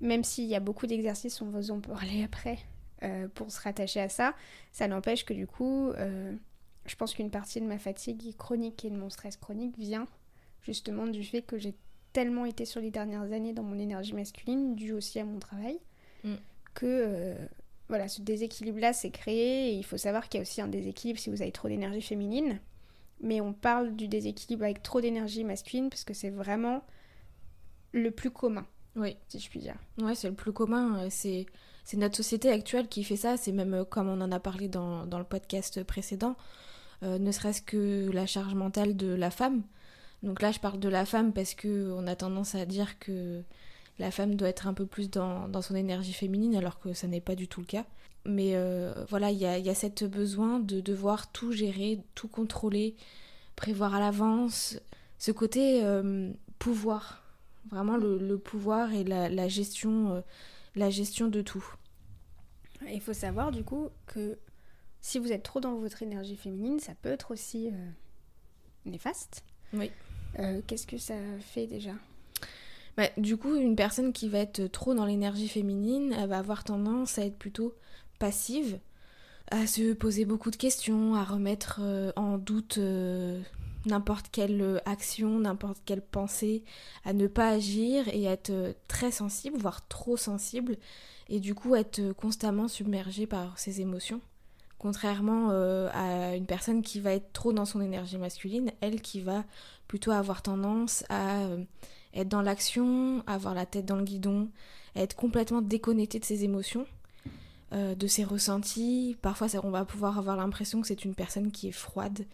Même 0.03 0.23
s'il 0.25 0.45
y 0.45 0.55
a 0.55 0.61
beaucoup 0.61 0.87
d'exercices, 0.87 1.41
on 1.43 1.51
va 1.51 1.61
en 1.73 1.81
parler 1.81 2.23
après, 2.23 2.59
euh, 3.03 3.27
pour 3.35 3.51
se 3.51 3.61
rattacher 3.61 4.01
à 4.01 4.09
ça, 4.09 4.35
ça 4.71 4.87
n'empêche 4.87 5.25
que 5.25 5.35
du 5.35 5.47
coup, 5.47 5.93
je 6.87 6.97
pense 6.97 7.15
qu'une 7.15 7.31
partie 7.31 7.61
de 7.61 7.67
ma 7.67 7.79
fatigue 7.79 8.37
chronique 8.37 8.85
et 8.85 8.91
de 8.91 8.97
mon 8.97 9.11
stress 9.11 9.37
chronique 9.37 9.79
vient 9.79 10.09
justement 10.63 11.07
du 11.07 11.23
fait 11.23 11.43
que 11.43 11.57
j'ai 11.57 11.75
tellement 12.13 12.45
été 12.45 12.65
sur 12.65 12.81
les 12.81 12.91
dernières 12.91 13.33
années 13.33 13.53
dans 13.53 13.63
mon 13.63 13.79
énergie 13.79 14.13
masculine, 14.13 14.75
dû 14.75 14.93
aussi 14.93 15.21
à 15.21 15.25
mon 15.25 15.39
travail, 15.39 15.79
mm. 16.25 16.35
que 16.75 17.37
voilà, 17.93 18.09
ce 18.09 18.23
déséquilibre-là 18.23 18.95
s'est 18.95 19.11
créé 19.11 19.69
et 19.69 19.75
il 19.75 19.85
faut 19.85 19.99
savoir 19.99 20.31
qu'il 20.31 20.39
y 20.39 20.41
a 20.41 20.45
aussi 20.45 20.63
un 20.63 20.67
déséquilibre 20.67 21.21
si 21.21 21.29
vous 21.29 21.43
avez 21.43 21.53
trop 21.53 21.69
d'énergie 21.69 22.01
féminine. 22.01 22.59
Mais 23.21 23.43
on 23.43 23.53
parle 23.53 23.95
du 23.95 24.09
déséquilibre 24.09 24.65
avec 24.65 24.83
trop 24.83 25.03
d'énergie 25.03 25.45
masculine 25.45 25.91
parce 25.91 26.03
que 26.03 26.15
c'est 26.15 26.31
vraiment 26.31 26.83
le 27.93 28.11
plus 28.11 28.31
commun. 28.31 28.67
Oui. 28.97 29.19
Si 29.29 29.39
je 29.39 29.51
puis 29.51 29.61
dire. 29.61 29.77
Ouais, 30.01 30.15
c'est 30.15 30.31
le 30.31 30.35
plus 30.35 30.55
commun. 30.55 31.03
Euh, 31.03 31.09
c'est, 31.11 31.45
c'est 31.85 31.99
notre 31.99 32.17
société 32.17 32.51
actuelle 32.51 32.89
qui 32.89 33.05
fait 33.05 33.17
ça. 33.17 33.37
C'est 33.37 33.53
même 33.53 33.75
euh, 33.75 33.85
comme 33.85 34.09
on 34.09 34.23
en 34.23 34.33
a 34.33 34.41
parlé 34.41 34.69
dans, 34.69 35.05
dans 35.05 35.19
le 35.19 35.27
podcast 35.27 35.85
précédent, 35.85 36.35
euh, 37.03 37.19
ne 37.19 37.31
serait-ce 37.31 37.61
que 37.61 38.11
la 38.11 38.25
charge 38.25 38.55
mentale 38.55 38.97
de 38.97 39.13
la 39.15 39.31
femme. 39.31 39.65
Donc 40.23 40.41
là, 40.41 40.51
je 40.51 40.61
parle 40.61 40.81
de 40.81 40.89
la 40.89 41.05
femme 41.05 41.35
parce 41.35 41.55
qu'on 41.55 42.07
a 42.07 42.17
tendance 42.17 42.55
à 42.55 42.65
dire 42.65 42.99
que 42.99 43.43
la 43.99 44.11
femme 44.11 44.35
doit 44.35 44.49
être 44.49 44.67
un 44.67 44.75
peu 44.75 44.87
plus 44.87 45.11
dans, 45.11 45.63
son 45.63 45.75
énergie 45.75 46.13
féminine 46.13 46.57
alors 46.57 46.79
que 46.81 46.93
ça 46.93 47.07
n'est 47.07 47.21
pas 47.21 47.35
du 47.35 47.49
tout 47.49 47.61
le 47.61 47.67
cas. 47.67 47.85
Mais 48.25 48.55
euh, 48.55 49.05
voilà, 49.09 49.31
il 49.31 49.39
y 49.39 49.47
a, 49.47 49.59
y 49.59 49.75
cette 49.75 50.05
besoin 50.05 50.61
de 50.61 50.81
devoir 50.81 51.33
tout 51.33 51.53
gérer, 51.53 52.01
tout 52.15 52.29
contrôler, 52.29 52.95
prévoir 53.57 53.95
à 53.95 54.01
l'avance. 54.01 54.79
Ce 55.19 55.33
côté 55.33 55.85
euh, 55.85 56.33
pouvoir, 56.59 57.23
vraiment 57.71 57.97
le, 57.97 58.37
pouvoir 58.39 58.93
et 58.93 59.05
la, 59.05 59.49
gestion, 59.49 60.15
euh, 60.15 60.21
la 60.77 60.91
gestion 60.91 61.29
de 61.29 61.43
tout. 61.43 61.65
Il 62.89 63.01
faut 63.01 63.13
savoir 63.13 63.51
du 63.51 63.65
coup 63.65 63.89
que 64.07 64.39
si 65.01 65.19
vous 65.19 65.33
êtes 65.33 65.43
trop 65.43 65.61
dans 65.61 65.77
votre 65.77 66.03
énergie 66.03 66.37
féminine, 66.37 66.79
ça 66.81 66.95
peut 66.95 67.11
être 67.11 67.33
aussi 67.33 67.71
néfaste. 68.85 69.45
Oui. 69.73 69.91
Qu'est-ce 70.67 70.87
que 70.87 70.99
ça 70.99 71.15
fait 71.41 71.67
déjà? 71.67 71.93
Bah, 72.97 73.09
du 73.17 73.37
coup, 73.37 73.57
une 73.57 73.77
personne 73.77 74.13
qui 74.13 74.29
va 74.29 74.39
être 74.39 74.67
trop 74.67 74.95
dans 74.95 75.07
l'énergie 75.07 75.49
féminine, 75.49 76.15
elle 76.19 76.29
va 76.29 76.39
avoir 76.39 76.65
tendance 76.65 77.19
à 77.19 77.25
être 77.25 77.39
plutôt 77.39 77.75
passive, 78.19 78.79
à 79.51 79.67
se 79.67 79.95
poser 79.95 80.25
beaucoup 80.25 80.51
de 80.51 80.57
questions, 80.57 81.15
à 81.15 81.25
remettre 81.25 81.81
euh, 81.83 82.13
en 82.17 82.37
doute 82.37 82.79
euh, 82.79 83.41
n'importe 83.87 84.27
quelle 84.31 84.61
euh, 84.61 84.79
action, 84.85 85.41
n'importe 85.41 85.79
quelle 85.87 86.03
pensée, 86.03 86.65
à 87.05 87.15
ne 87.15 87.27
pas 87.27 87.49
agir 87.49 88.09
et 88.09 88.25
être 88.25 88.75
très 88.89 89.11
sensible, 89.11 89.57
voire 89.59 89.89
trop 89.89 90.19
sensible, 90.19 90.77
et 91.31 91.41
du 91.41 91.55
coup 91.55 91.75
être 91.75 92.13
constamment 92.13 92.69
submergée 92.69 93.27
par 93.27 93.59
ses 93.59 93.81
émotions. 93.81 94.21
Contrairement 94.77 95.51
à 95.51 96.35
une 96.35 96.47
personne 96.47 96.83
qui 96.83 96.99
va 96.99 97.13
être 97.13 97.33
trop 97.33 97.53
dans 97.53 97.65
son 97.65 97.81
énergie 97.81 98.19
masculine, 98.19 98.73
elle 98.81 99.01
qui 99.01 99.21
va 99.21 99.45
plutôt 99.87 100.11
avoir 100.11 100.43
tendance 100.43 101.05
à 101.09 101.47
être 102.15 102.29
dans 102.29 102.43
l'action, 102.43 103.23
avoir 103.27 103.55
la 103.55 103.67
tête 103.67 103.87
dans 103.87 103.97
le 103.97 104.05
guidon, 104.05 104.51
être 104.97 105.17
complètement 105.17 105.63
déconnecté 105.63 106.19
de 106.19 106.25
ses 106.25 106.45
émotions, 106.45 106.87
euh, 107.73 107.95
de 107.95 108.07
ses 108.07 108.25
ressentis. 108.25 109.17
Parfois, 109.23 109.49
on 109.63 109.71
va 109.71 109.85
pouvoir 109.85 110.19
avoir 110.19 110.37
l'impression 110.37 110.81
que 110.81 110.87
c'est 110.87 111.05
une 111.05 111.15
personne 111.15 111.51
qui 111.51 111.69
est 111.69 111.73
froide 111.73 112.27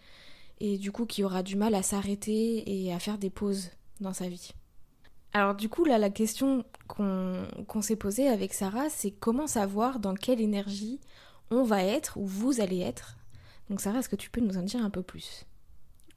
et 0.61 0.79
du 0.79 0.91
coup 0.91 1.07
qui 1.07 1.23
aura 1.23 1.43
du 1.43 1.57
mal 1.57 1.75
à 1.75 1.83
s'arrêter 1.83 2.65
et 2.67 2.93
à 2.93 2.99
faire 2.99 3.19
des 3.19 3.31
pauses 3.31 3.71
dans 4.01 4.13
sa 4.13 4.29
vie. 4.29 4.53
Alors 5.33 5.55
du 5.55 5.69
coup, 5.69 5.85
là, 5.85 5.99
la 5.99 6.11
question 6.11 6.65
qu'on 6.87 7.83
s'est 7.83 7.97
posée 7.97 8.29
avec 8.29 8.55
Sarah, 8.55 8.89
c'est 8.89 9.11
comment 9.11 9.47
savoir 9.47 10.01
dans 10.01 10.15
quelle 10.15 10.41
énergie 10.41 11.01
on 11.51 11.63
va 11.63 11.85
être 11.85 12.17
ou 12.17 12.27
vous 12.27 12.61
allez 12.61 12.81
être? 12.81 13.17
Donc 13.69 13.81
Sarah, 13.81 13.99
est-ce 13.99 14.09
que 14.09 14.17
tu 14.17 14.31
peux 14.31 14.41
nous 14.41 14.57
en 14.57 14.63
dire 14.63 14.83
un 14.83 14.91
peu 14.91 15.03
plus? 15.03 15.45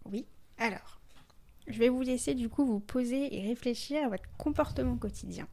Oui. 0.05 0.25
Alors, 0.57 1.00
je 1.67 1.79
vais 1.79 1.89
vous 1.89 2.01
laisser 2.01 2.33
du 2.33 2.49
coup 2.49 2.65
vous 2.65 2.79
poser 2.79 3.35
et 3.35 3.47
réfléchir 3.47 4.03
à 4.05 4.09
votre 4.09 4.29
comportement 4.37 4.97
quotidien. 4.97 5.47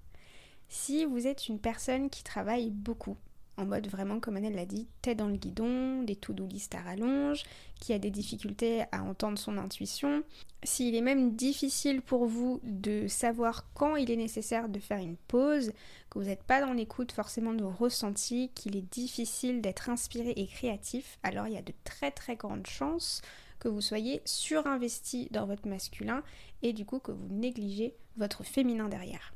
Si 0.68 1.04
vous 1.04 1.26
êtes 1.26 1.48
une 1.48 1.58
personne 1.58 2.10
qui 2.10 2.22
travaille 2.22 2.70
beaucoup, 2.70 3.16
en 3.58 3.66
mode 3.66 3.88
vraiment, 3.88 4.20
comme 4.20 4.36
Annelle 4.36 4.54
l'a 4.54 4.66
dit, 4.66 4.86
tête 5.02 5.18
dans 5.18 5.26
le 5.26 5.36
guidon, 5.36 6.02
des 6.02 6.14
to-do 6.14 6.46
list 6.46 6.74
à 6.76 6.80
rallonge, 6.80 7.42
qui 7.80 7.92
a 7.92 7.98
des 7.98 8.10
difficultés 8.10 8.84
à 8.92 9.02
entendre 9.02 9.36
son 9.36 9.58
intuition. 9.58 10.22
S'il 10.62 10.94
est 10.94 11.00
même 11.00 11.34
difficile 11.34 12.00
pour 12.00 12.26
vous 12.26 12.60
de 12.62 13.08
savoir 13.08 13.66
quand 13.74 13.96
il 13.96 14.10
est 14.12 14.16
nécessaire 14.16 14.68
de 14.68 14.78
faire 14.78 14.98
une 14.98 15.16
pause, 15.16 15.72
que 16.08 16.18
vous 16.20 16.26
n'êtes 16.26 16.44
pas 16.44 16.60
dans 16.60 16.72
l'écoute 16.72 17.10
forcément 17.10 17.52
de 17.52 17.64
vos 17.64 17.70
ressentis, 17.70 18.52
qu'il 18.54 18.76
est 18.76 18.92
difficile 18.92 19.60
d'être 19.60 19.90
inspiré 19.90 20.30
et 20.36 20.46
créatif, 20.46 21.18
alors 21.24 21.48
il 21.48 21.54
y 21.54 21.58
a 21.58 21.62
de 21.62 21.74
très 21.82 22.12
très 22.12 22.36
grandes 22.36 22.66
chances 22.66 23.22
que 23.58 23.68
vous 23.68 23.80
soyez 23.80 24.22
surinvesti 24.24 25.28
dans 25.30 25.46
votre 25.46 25.66
masculin 25.68 26.22
et 26.62 26.72
du 26.72 26.84
coup 26.84 26.98
que 26.98 27.12
vous 27.12 27.28
négligez 27.28 27.94
votre 28.16 28.44
féminin 28.44 28.88
derrière. 28.88 29.32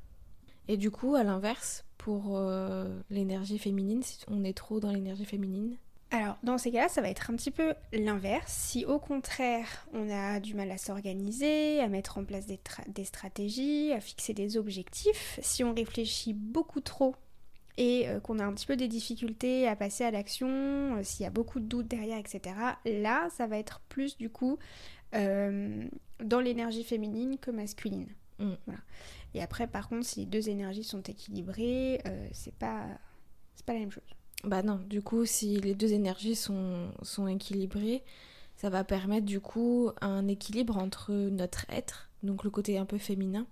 Et 0.68 0.76
du 0.76 0.90
coup, 0.90 1.14
à 1.14 1.24
l'inverse, 1.24 1.84
pour 1.98 2.36
euh, 2.36 3.00
l'énergie 3.10 3.58
féminine, 3.58 4.02
si 4.02 4.18
on 4.28 4.44
est 4.44 4.56
trop 4.56 4.80
dans 4.80 4.90
l'énergie 4.90 5.24
féminine? 5.24 5.76
Alors, 6.10 6.36
dans 6.42 6.58
ces 6.58 6.70
cas-là, 6.70 6.88
ça 6.88 7.00
va 7.00 7.08
être 7.08 7.30
un 7.30 7.36
petit 7.36 7.50
peu 7.50 7.74
l'inverse. 7.92 8.52
Si 8.52 8.84
au 8.84 8.98
contraire, 8.98 9.86
on 9.94 10.10
a 10.10 10.40
du 10.40 10.54
mal 10.54 10.70
à 10.70 10.76
s'organiser, 10.76 11.80
à 11.80 11.88
mettre 11.88 12.18
en 12.18 12.24
place 12.24 12.46
des, 12.46 12.60
des, 12.88 13.04
stratégies, 13.04 13.92
à 13.92 14.00
fixer 14.00 14.34
des 14.34 14.58
objectifs, 14.58 15.38
si 15.42 15.64
on 15.64 15.72
réfléchit 15.72 16.34
beaucoup 16.34 16.80
trop 16.80 17.16
et 17.78 18.08
euh, 18.08 18.20
qu'on 18.20 18.38
a 18.38 18.44
un 18.44 18.52
petit 18.52 18.66
peu 18.66 18.76
des 18.76 18.88
difficultés 18.88 19.66
à 19.66 19.76
passer 19.76 20.04
à 20.04 20.10
l'action, 20.10 20.48
euh, 20.96 21.02
s'il 21.02 21.24
y 21.24 21.26
a 21.26 21.30
beaucoup 21.30 21.60
de 21.60 21.66
doutes 21.66 21.88
derrière, 21.88 22.18
etc., 22.18 22.54
là, 22.84 23.28
ça 23.30 23.46
va 23.46 23.58
être 23.58 23.80
plus 23.88 24.16
du 24.16 24.30
coup 24.30 24.58
dans 25.14 26.40
l'énergie 26.40 26.84
féminine 26.84 27.36
que 27.38 27.50
masculine. 27.50 28.06
Mm. 28.38 28.52
Voilà. 28.66 28.80
Et 29.34 29.42
après, 29.42 29.66
par 29.66 29.88
contre, 29.88 30.06
si 30.06 30.20
les 30.20 30.26
deux 30.26 30.48
énergies 30.48 30.84
sont 30.84 31.02
équilibrées, 31.02 32.00
euh, 32.06 32.28
c'est 32.32 32.54
pas, 32.54 32.86
c'est 33.54 33.64
pas 33.64 33.72
la 33.72 33.80
même 33.80 33.90
chose. 33.90 34.02
Bah 34.44 34.62
non, 34.62 34.80
du 34.88 35.02
coup, 35.02 35.24
si 35.24 35.56
les 35.60 35.74
deux 35.74 35.92
énergies 35.92 36.34
sont, 36.34 36.90
sont 37.02 37.28
équilibrées, 37.28 38.02
ça 38.56 38.70
va 38.70 38.84
permettre 38.84 39.24
du 39.24 39.40
coup 39.40 39.90
un 40.00 40.26
équilibre 40.28 40.76
entre 40.76 41.12
notre 41.12 41.64
être, 41.70 42.10
donc 42.22 42.44
le 42.44 42.50
côté 42.50 42.76
un 42.76 42.84
peu 42.84 42.98
féminin, 42.98 43.46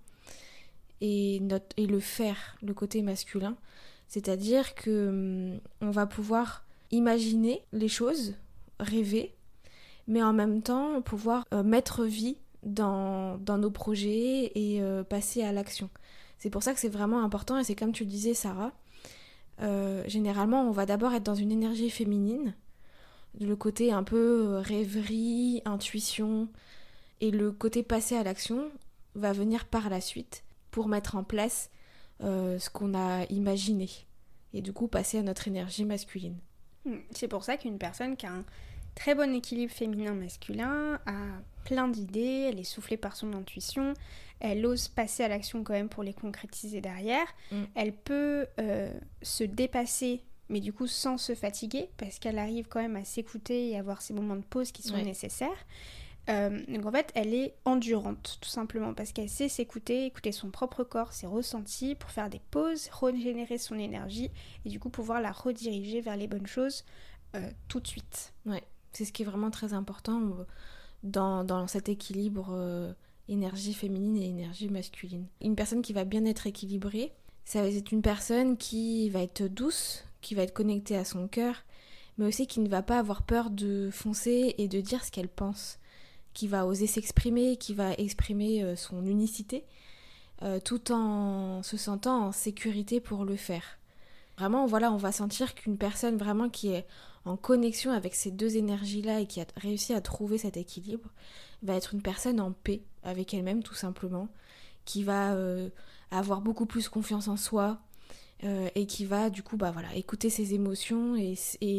et, 0.99 1.39
notre, 1.39 1.67
et 1.77 1.87
le 1.87 1.99
faire, 1.99 2.57
le 2.61 2.73
côté 2.73 3.01
masculin. 3.01 3.57
C'est-à-dire 4.11 4.75
que 4.75 5.07
hum, 5.07 5.59
on 5.79 5.89
va 5.89 6.05
pouvoir 6.05 6.65
imaginer 6.91 7.63
les 7.71 7.87
choses, 7.87 8.35
rêver, 8.77 9.33
mais 10.05 10.21
en 10.21 10.33
même 10.33 10.61
temps 10.61 11.01
pouvoir 11.01 11.45
euh, 11.53 11.63
mettre 11.63 12.03
vie 12.03 12.35
dans, 12.61 13.39
nos 13.47 13.71
projets 13.71 14.51
et 14.53 14.81
euh, 14.81 15.05
passer 15.05 15.43
à 15.43 15.53
l'action. 15.53 15.89
C'est 16.39 16.49
pour 16.49 16.61
ça 16.61 16.73
que 16.73 16.79
c'est 16.81 16.89
vraiment 16.89 17.23
important 17.23 17.57
et 17.57 17.63
c'est 17.63 17.73
comme 17.73 17.93
tu 17.93 18.03
le 18.03 18.09
disais 18.09 18.33
Sarah, 18.33 18.73
euh, 19.61 20.03
généralement 20.07 20.67
on 20.67 20.71
va 20.71 20.85
d'abord 20.85 21.13
être 21.13 21.23
dans 21.23 21.35
une 21.35 21.51
énergie 21.53 21.89
féminine, 21.89 22.53
le 23.39 23.55
côté 23.55 23.93
un 23.93 24.03
peu 24.03 24.57
rêverie, 24.57 25.61
intuition, 25.63 26.49
et 27.21 27.31
le 27.31 27.53
côté 27.53 27.81
passer 27.81 28.17
à 28.17 28.23
l'action 28.23 28.69
va 29.15 29.31
venir 29.31 29.63
par 29.63 29.89
la 29.89 30.01
suite 30.01 30.43
pour 30.69 30.89
mettre 30.89 31.15
en 31.15 31.23
place 31.23 31.69
ce 32.21 32.69
qu'on 32.69 32.93
a 32.93 33.25
imaginé 33.29 33.89
et 34.53 34.61
du 34.61 34.73
coup 34.73 34.87
passer 34.87 35.17
à 35.19 35.23
notre 35.23 35.47
énergie 35.47 35.85
masculine. 35.85 36.37
Hmm, 36.85 36.97
c'est 37.11 37.27
pour 37.27 37.43
ça 37.43 37.57
qu'une 37.57 37.77
personne 37.77 38.17
qui 38.17 38.25
a 38.25 38.31
un 38.31 38.43
très 38.95 39.15
bon 39.15 39.33
équilibre 39.33 39.71
féminin-masculin, 39.71 40.99
a 41.05 41.13
plein 41.63 41.87
d'idées, 41.87 42.49
elle 42.49 42.59
est 42.59 42.63
soufflée 42.63 42.97
par 42.97 43.15
son 43.15 43.33
intuition, 43.33 43.93
elle 44.39 44.65
ose 44.65 44.87
passer 44.87 45.23
à 45.23 45.27
l'action 45.27 45.63
quand 45.63 45.73
même 45.73 45.89
pour 45.89 46.03
les 46.03 46.13
concrétiser 46.13 46.81
derrière, 46.81 47.27
mm. 47.51 47.63
elle 47.75 47.93
peut 47.93 48.47
euh, 48.59 48.91
se 49.21 49.43
dépasser 49.43 50.23
mais 50.49 50.59
du 50.59 50.73
coup 50.73 50.85
sans 50.85 51.17
se 51.17 51.33
fatiguer 51.33 51.89
parce 51.97 52.19
qu'elle 52.19 52.37
arrive 52.37 52.67
quand 52.67 52.81
même 52.81 52.97
à 52.97 53.05
s'écouter 53.05 53.69
et 53.69 53.77
avoir 53.77 54.01
ces 54.01 54.13
moments 54.13 54.35
de 54.35 54.43
pause 54.43 54.71
qui 54.73 54.83
sont 54.83 54.97
nécessaires. 54.97 55.65
Euh, 56.29 56.61
donc 56.67 56.85
en 56.85 56.91
fait, 56.91 57.11
elle 57.15 57.33
est 57.33 57.55
endurante, 57.65 58.37
tout 58.41 58.49
simplement, 58.49 58.93
parce 58.93 59.11
qu'elle 59.11 59.29
sait 59.29 59.49
s'écouter, 59.49 60.05
écouter 60.05 60.31
son 60.31 60.51
propre 60.51 60.83
corps, 60.83 61.13
ses 61.13 61.27
ressentis, 61.27 61.95
pour 61.95 62.11
faire 62.11 62.29
des 62.29 62.41
pauses, 62.51 62.89
régénérer 62.91 63.57
son 63.57 63.77
énergie, 63.77 64.29
et 64.65 64.69
du 64.69 64.79
coup 64.79 64.89
pouvoir 64.89 65.21
la 65.21 65.31
rediriger 65.31 66.01
vers 66.01 66.17
les 66.17 66.27
bonnes 66.27 66.47
choses 66.47 66.85
euh, 67.35 67.49
tout 67.67 67.79
de 67.79 67.87
suite. 67.87 68.33
Ouais. 68.45 68.63
C'est 68.93 69.05
ce 69.05 69.11
qui 69.11 69.23
est 69.23 69.25
vraiment 69.25 69.51
très 69.51 69.73
important 69.73 70.21
euh, 70.21 70.43
dans, 71.03 71.67
cet 71.67 71.89
équilibre 71.89 72.95
énergie 73.27 73.73
féminine 73.73 74.17
et 74.17 74.27
énergie 74.27 74.69
masculine. 74.69 75.25
Une 75.41 75.55
personne 75.55 75.81
qui 75.81 75.93
va 75.93 76.03
bien 76.03 76.25
être 76.25 76.45
équilibrée, 76.45 77.13
c'est 77.45 77.91
une 77.91 78.01
personne 78.01 78.57
qui 78.57 79.09
va 79.09 79.21
être 79.21 79.43
douce, 79.43 80.03
qui 80.21 80.35
va 80.35 80.43
être 80.43 80.53
connectée 80.53 80.95
à 80.95 81.05
son 81.05 81.27
cœur, 81.27 81.63
mais 82.17 82.25
aussi 82.25 82.45
qui 82.45 82.59
ne 82.59 82.69
va 82.69 82.83
pas 82.83 82.99
avoir 82.99 83.23
peur 83.23 83.49
de 83.49 83.89
foncer 83.91 84.53
et 84.57 84.67
de 84.67 84.79
dire 84.79 85.03
ce 85.03 85.11
qu'elle 85.11 85.29
pense, 85.29 85.79
qui 86.33 86.47
va 86.47 86.65
oser 86.65 86.87
s'exprimer, 86.87 87.57
qui 87.57 87.73
va 87.73 87.93
exprimer 87.93 88.63
euh, 88.63 88.75
son 88.75 89.05
unicité, 89.05 89.65
tout 90.65 90.91
en 90.91 91.61
se 91.61 91.77
sentant 91.77 92.25
en 92.25 92.31
sécurité 92.31 92.99
pour 92.99 93.25
le 93.25 93.35
faire. 93.35 93.77
Vraiment, 94.39 94.65
voilà, 94.65 94.91
on 94.91 94.97
va 94.97 95.11
sentir 95.11 95.53
qu'une 95.53 95.77
personne 95.77 96.17
vraiment 96.17 96.49
qui 96.49 96.69
est 96.69 96.87
en 97.25 97.37
connexion 97.37 97.91
avec 97.91 98.15
ces 98.15 98.31
deux 98.31 98.57
énergies-là 98.57 99.19
et 99.19 99.27
qui 99.27 99.41
a 99.41 99.45
réussi 99.55 99.93
à 99.93 100.01
trouver 100.01 100.37
cet 100.37 100.57
équilibre, 100.57 101.09
va 101.63 101.75
être 101.75 101.93
une 101.93 102.01
personne 102.01 102.39
en 102.39 102.51
paix 102.51 102.81
avec 103.03 103.33
elle-même 103.33 103.63
tout 103.63 103.75
simplement, 103.75 104.29
qui 104.85 105.03
va 105.03 105.33
euh, 105.33 105.69
avoir 106.09 106.41
beaucoup 106.41 106.65
plus 106.65 106.89
confiance 106.89 107.27
en 107.27 107.37
soi 107.37 107.79
euh, 108.43 108.69
et 108.73 108.87
qui 108.87 109.05
va 109.05 109.29
du 109.29 109.43
coup 109.43 109.57
bah 109.57 109.69
voilà 109.69 109.93
écouter 109.95 110.31
ses 110.31 110.55
émotions 110.55 111.15
et, 111.15 111.35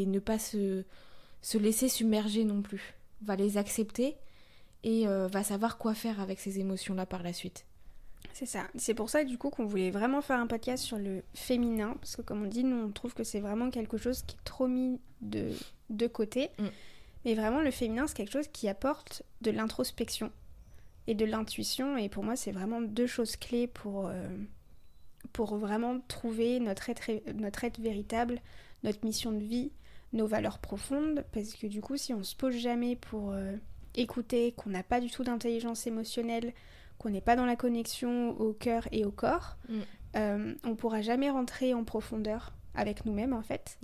ne 0.07 0.19
pas 0.21 0.39
se, 0.39 0.85
se, 1.41 1.59
laisser 1.59 1.89
submerger 1.89 2.45
non 2.45 2.63
plus, 2.63 2.95
va 3.23 3.35
les 3.35 3.57
accepter 3.57 4.17
et 4.85 5.07
euh, 5.07 5.29
va 5.29 5.43
savoir 5.43 5.79
quoi 5.79 5.95
faire 5.95 6.21
avec 6.21 6.41
ces 6.41 6.59
émotions-là 6.59 7.07
par 7.07 7.23
la 7.23 7.33
suite. 7.33 7.67
C'est 8.33 8.47
ça. 8.47 8.67
C'est 8.77 8.95
pour 8.95 9.11
ça 9.11 9.25
du 9.25 9.37
coup 9.37 9.51
qu'on 9.51 9.67
voulait 9.67 9.91
vraiment 9.91 10.23
faire 10.23 10.39
un 10.39 10.47
podcast 10.47 10.83
sur 10.83 10.99
le 10.99 11.23
féminin, 11.35 11.95
parce 12.01 12.17
que 12.17 12.23
comme 12.23 12.43
on 12.43 12.49
dit, 12.49 12.65
nous 12.65 12.87
on 12.87 12.91
trouve 12.91 13.15
que 13.15 13.25
c'est 13.25 13.41
vraiment 13.41 13.71
quelque 13.71 13.99
chose 13.99 14.23
qui 14.23 14.37
est 14.37 14.45
trop 14.45 14.67
mis 14.67 15.01
de, 15.21 15.51
de 15.91 16.07
côté. 16.07 16.51
Mm. 16.59 16.67
Mais 17.25 17.35
vraiment 17.35 17.61
le 17.61 17.71
féminin 17.71 18.07
c'est 18.07 18.17
quelque 18.17 18.33
chose 18.33 18.49
qui 18.49 18.69
apporte 18.69 19.23
de 19.43 19.51
l'introspection 19.51 20.33
et 21.07 21.15
de 21.15 21.25
l'intuition. 21.25 21.97
Et 21.97 22.09
pour 22.09 22.25
moi 22.25 22.37
c'est 22.37 22.53
vraiment 22.53 22.81
deux 22.81 23.07
choses 23.07 23.37
clés 23.37 23.67
pour, 23.67 24.07
euh, 24.07 24.29
pour 25.33 25.57
vraiment 25.57 26.01
trouver 26.09 26.59
notre 26.59 26.89
être, 26.91 27.11
notre 27.35 27.65
être 27.65 27.81
véritable, 27.81 28.41
notre 28.83 29.05
mission 29.05 29.31
de 29.33 29.45
vie, 29.45 29.73
nos 30.13 30.27
valeurs 30.27 30.59
profondes. 30.59 31.25
Parce 31.33 31.55
que 31.55 31.67
du 31.67 31.81
coup 31.81 31.97
si 31.97 32.15
on 32.15 32.25
se 32.25 32.35
pose 32.35 32.57
jamais 32.57 32.97
pour 32.97 33.33
euh, 33.33 33.57
écouter, 33.95 34.53
qu'on 34.53 34.71
n'a 34.71 34.83
pas 34.83 35.01
du 35.01 35.11
tout 35.11 35.25
d'intelligence 35.25 35.87
émotionnelle, 35.87 36.53
qu'on 36.99 37.11
n'est 37.11 37.21
pas 37.21 37.37
dans 37.37 37.47
la 37.47 37.57
connexion 37.57 38.31
au 38.41 38.53
cœur 38.53 38.89
et 38.93 39.05
au 39.05 39.11
corps, 39.11 39.57
mm. 39.69 39.81
euh, 40.17 40.55
on 40.65 40.75
pourra 40.75 41.03
jamais 41.03 41.31
rentrer 41.31 41.75
en 41.75 41.85
profondeur 41.85 42.53
avec 42.75 43.05
nous-mêmes 43.05 43.33
en 43.33 43.43
fait. 43.43 43.79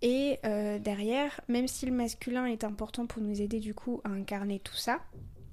Et 0.00 0.38
euh, 0.44 0.78
derrière, 0.78 1.40
même 1.48 1.66
si 1.66 1.86
le 1.86 1.92
masculin 1.92 2.46
est 2.46 2.64
important 2.64 3.06
pour 3.06 3.22
nous 3.22 3.40
aider 3.40 3.58
du 3.58 3.74
coup 3.74 4.00
à 4.04 4.10
incarner 4.10 4.60
tout 4.60 4.76
ça, 4.76 5.00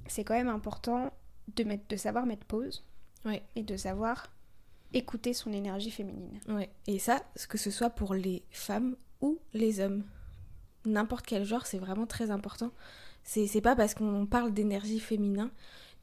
c'est 0.07 0.23
quand 0.23 0.35
même 0.35 0.49
important 0.49 1.11
de, 1.55 1.63
mettre, 1.63 1.87
de 1.89 1.95
savoir 1.95 2.25
mettre 2.25 2.45
pause 2.45 2.83
et 3.55 3.63
de 3.63 3.75
savoir 3.75 4.27
écouter 4.93 5.33
son 5.33 5.51
énergie 5.51 5.89
féminine. 5.89 6.39
Ouais. 6.47 6.69
Et 6.85 6.99
ça, 6.99 7.23
que 7.49 7.57
ce 7.57 7.71
soit 7.71 7.89
pour 7.89 8.13
les 8.13 8.43
femmes 8.51 8.95
ou 9.21 9.39
les 9.53 9.79
hommes. 9.79 10.03
N'importe 10.85 11.25
quel 11.25 11.43
genre, 11.43 11.65
c'est 11.65 11.79
vraiment 11.79 12.05
très 12.05 12.29
important. 12.29 12.71
C'est 13.25 13.61
pas 13.61 13.75
parce 13.75 13.95
qu'on 13.95 14.25
parle 14.25 14.53
d'énergie 14.53 14.99
féminin 14.99 15.49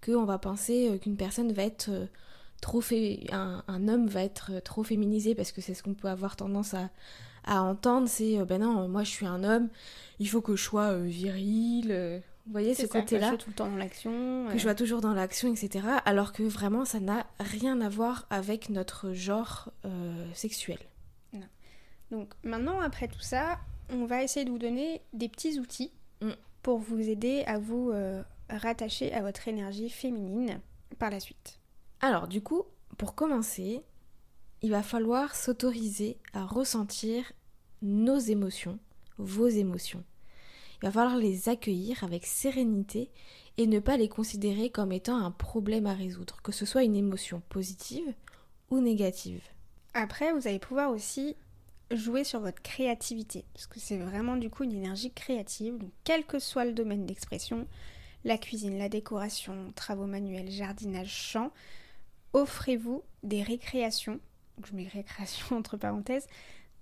qu'on 0.04 0.24
va 0.24 0.38
penser 0.38 0.90
euh, 0.90 0.98
qu'une 0.98 1.16
personne 1.16 1.52
va 1.52 1.62
être 1.62 1.88
euh, 1.88 2.06
trop 2.60 2.80
fait 2.80 3.20
un, 3.30 3.62
homme 3.88 4.08
va 4.08 4.24
être 4.24 4.50
euh, 4.52 4.60
trop 4.60 4.82
féminisé 4.82 5.36
parce 5.36 5.52
que 5.52 5.60
c'est 5.60 5.74
ce 5.74 5.84
qu'on 5.84 5.94
peut 5.94 6.08
avoir 6.08 6.34
tendance 6.34 6.74
à, 6.74 6.90
entendre 7.44 8.08
c'est 8.08 8.44
ben 8.44 8.60
non 8.60 8.88
moi 8.88 9.02
je 9.02 9.10
suis 9.10 9.26
un 9.26 9.42
homme 9.42 9.68
il 10.20 10.28
faut 10.28 10.40
que 10.40 10.54
je 10.54 10.62
sois 10.62 10.96
viril 10.98 12.22
Vous 12.46 12.52
voyez 12.52 12.74
ce 12.74 12.86
côté-là 12.86 13.30
Que 13.30 13.36
je 13.36 13.36
sois 13.36 13.38
tout 13.38 13.50
le 13.50 13.56
temps 13.56 13.68
dans 13.68 13.76
l'action. 13.76 14.46
Que 14.48 14.58
je 14.58 14.62
sois 14.62 14.74
toujours 14.76 15.00
dans 15.00 15.12
l'action, 15.12 15.52
etc. 15.52 15.86
Alors 16.04 16.32
que 16.32 16.44
vraiment, 16.44 16.84
ça 16.84 17.00
n'a 17.00 17.26
rien 17.40 17.80
à 17.80 17.88
voir 17.88 18.26
avec 18.30 18.70
notre 18.70 19.12
genre 19.12 19.72
euh, 19.84 20.24
sexuel. 20.34 20.78
Donc 22.12 22.34
maintenant, 22.44 22.78
après 22.80 23.08
tout 23.08 23.20
ça, 23.20 23.58
on 23.90 24.04
va 24.04 24.22
essayer 24.22 24.44
de 24.44 24.50
vous 24.50 24.58
donner 24.58 25.00
des 25.12 25.28
petits 25.28 25.58
outils 25.58 25.90
Mm. 26.22 26.30
Pour 26.62 26.78
vous 26.78 27.08
aider 27.08 27.42
à 27.46 27.58
vous 27.58 27.90
euh, 27.90 28.22
rattacher 28.48 29.12
à 29.12 29.22
votre 29.22 29.48
énergie 29.48 29.90
féminine 29.90 30.60
par 30.98 31.10
la 31.10 31.20
suite. 31.20 31.58
Alors, 32.00 32.28
du 32.28 32.42
coup, 32.42 32.64
pour 32.98 33.14
commencer, 33.14 33.82
il 34.62 34.70
va 34.70 34.82
falloir 34.82 35.34
s'autoriser 35.34 36.18
à 36.32 36.44
ressentir 36.44 37.32
nos 37.82 38.18
émotions, 38.18 38.78
vos 39.18 39.48
émotions. 39.48 40.04
Il 40.80 40.86
va 40.86 40.92
falloir 40.92 41.16
les 41.16 41.48
accueillir 41.48 42.02
avec 42.04 42.26
sérénité 42.26 43.10
et 43.56 43.66
ne 43.66 43.78
pas 43.78 43.96
les 43.96 44.08
considérer 44.08 44.70
comme 44.70 44.92
étant 44.92 45.16
un 45.16 45.30
problème 45.30 45.86
à 45.86 45.94
résoudre, 45.94 46.40
que 46.42 46.52
ce 46.52 46.66
soit 46.66 46.84
une 46.84 46.96
émotion 46.96 47.42
positive 47.48 48.14
ou 48.70 48.80
négative. 48.80 49.42
Après, 49.94 50.32
vous 50.32 50.48
allez 50.48 50.58
pouvoir 50.58 50.90
aussi 50.90 51.36
jouer 51.96 52.24
sur 52.24 52.40
votre 52.40 52.62
créativité, 52.62 53.44
parce 53.54 53.66
que 53.66 53.80
c'est 53.80 53.98
vraiment 53.98 54.36
du 54.36 54.50
coup 54.50 54.64
une 54.64 54.72
énergie 54.72 55.12
créative, 55.12 55.78
donc 55.78 55.90
quel 56.04 56.24
que 56.24 56.38
soit 56.38 56.64
le 56.64 56.72
domaine 56.72 57.06
d'expression, 57.06 57.66
la 58.24 58.38
cuisine, 58.38 58.78
la 58.78 58.88
décoration, 58.88 59.72
travaux 59.74 60.06
manuels, 60.06 60.50
jardinage, 60.50 61.12
chant, 61.12 61.50
offrez-vous 62.32 63.02
des 63.22 63.42
récréations, 63.42 64.20
donc 64.56 64.66
je 64.66 64.74
mets 64.74 64.88
récréation 64.88 65.56
entre 65.56 65.76
parenthèses, 65.76 66.26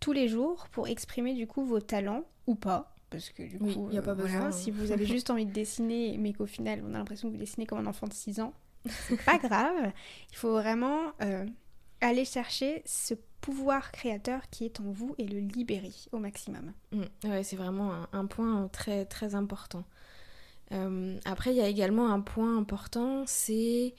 tous 0.01 0.13
les 0.13 0.29
jours 0.29 0.69
pour 0.73 0.89
exprimer 0.89 1.35
du 1.35 1.47
coup 1.47 1.65
vos 1.65 1.81
talents 1.81 2.25
ou 2.47 2.55
pas. 2.55 2.95
Parce 3.11 3.31
que 3.31 3.43
du 3.43 3.57
Oui, 3.61 3.75
coup, 3.75 3.91
y 3.91 3.99
a 3.99 4.03
pas 4.03 4.15
voilà, 4.15 4.47
besoin. 4.47 4.53
si 4.53 4.71
vous 4.71 4.93
avez 4.93 5.05
juste 5.05 5.31
envie 5.31 5.45
de 5.45 5.53
dessiner, 5.53 6.17
mais 6.17 6.33
qu'au 6.33 6.47
final 6.47 6.81
on 6.87 6.95
a 6.95 6.99
l'impression 6.99 7.29
que 7.29 7.33
vous 7.35 7.41
dessinez 7.41 7.67
comme 7.67 7.79
un 7.79 7.87
enfant 7.87 8.07
de 8.07 8.13
6 8.13 8.41
ans, 8.41 8.55
c'est 8.89 9.21
pas 9.25 9.37
grave. 9.43 9.93
Il 10.31 10.37
faut 10.37 10.53
vraiment 10.53 11.13
euh, 11.21 11.45
aller 12.01 12.25
chercher 12.25 12.83
ce 12.87 13.15
pouvoir 13.41 13.93
créateur 13.93 14.49
qui 14.51 14.65
est 14.65 14.81
en 14.81 14.91
vous 14.91 15.15
et 15.19 15.27
le 15.27 15.39
libérer 15.39 15.93
au 16.13 16.19
maximum. 16.19 16.73
Mm, 16.93 17.03
Ouais, 17.25 17.43
c'est 17.43 17.57
vraiment 17.57 17.93
un, 18.13 18.27
point 18.27 18.69
très 18.69 19.05
très 19.07 19.35
important. 19.35 19.85
Euh, 20.73 21.19
après, 21.25 21.51
il 21.51 21.57
y 21.57 21.61
a 21.61 21.69
également 21.69 22.13
un 22.13 22.21
point 22.21 22.57
important, 22.57 23.25
c'est 23.27 23.95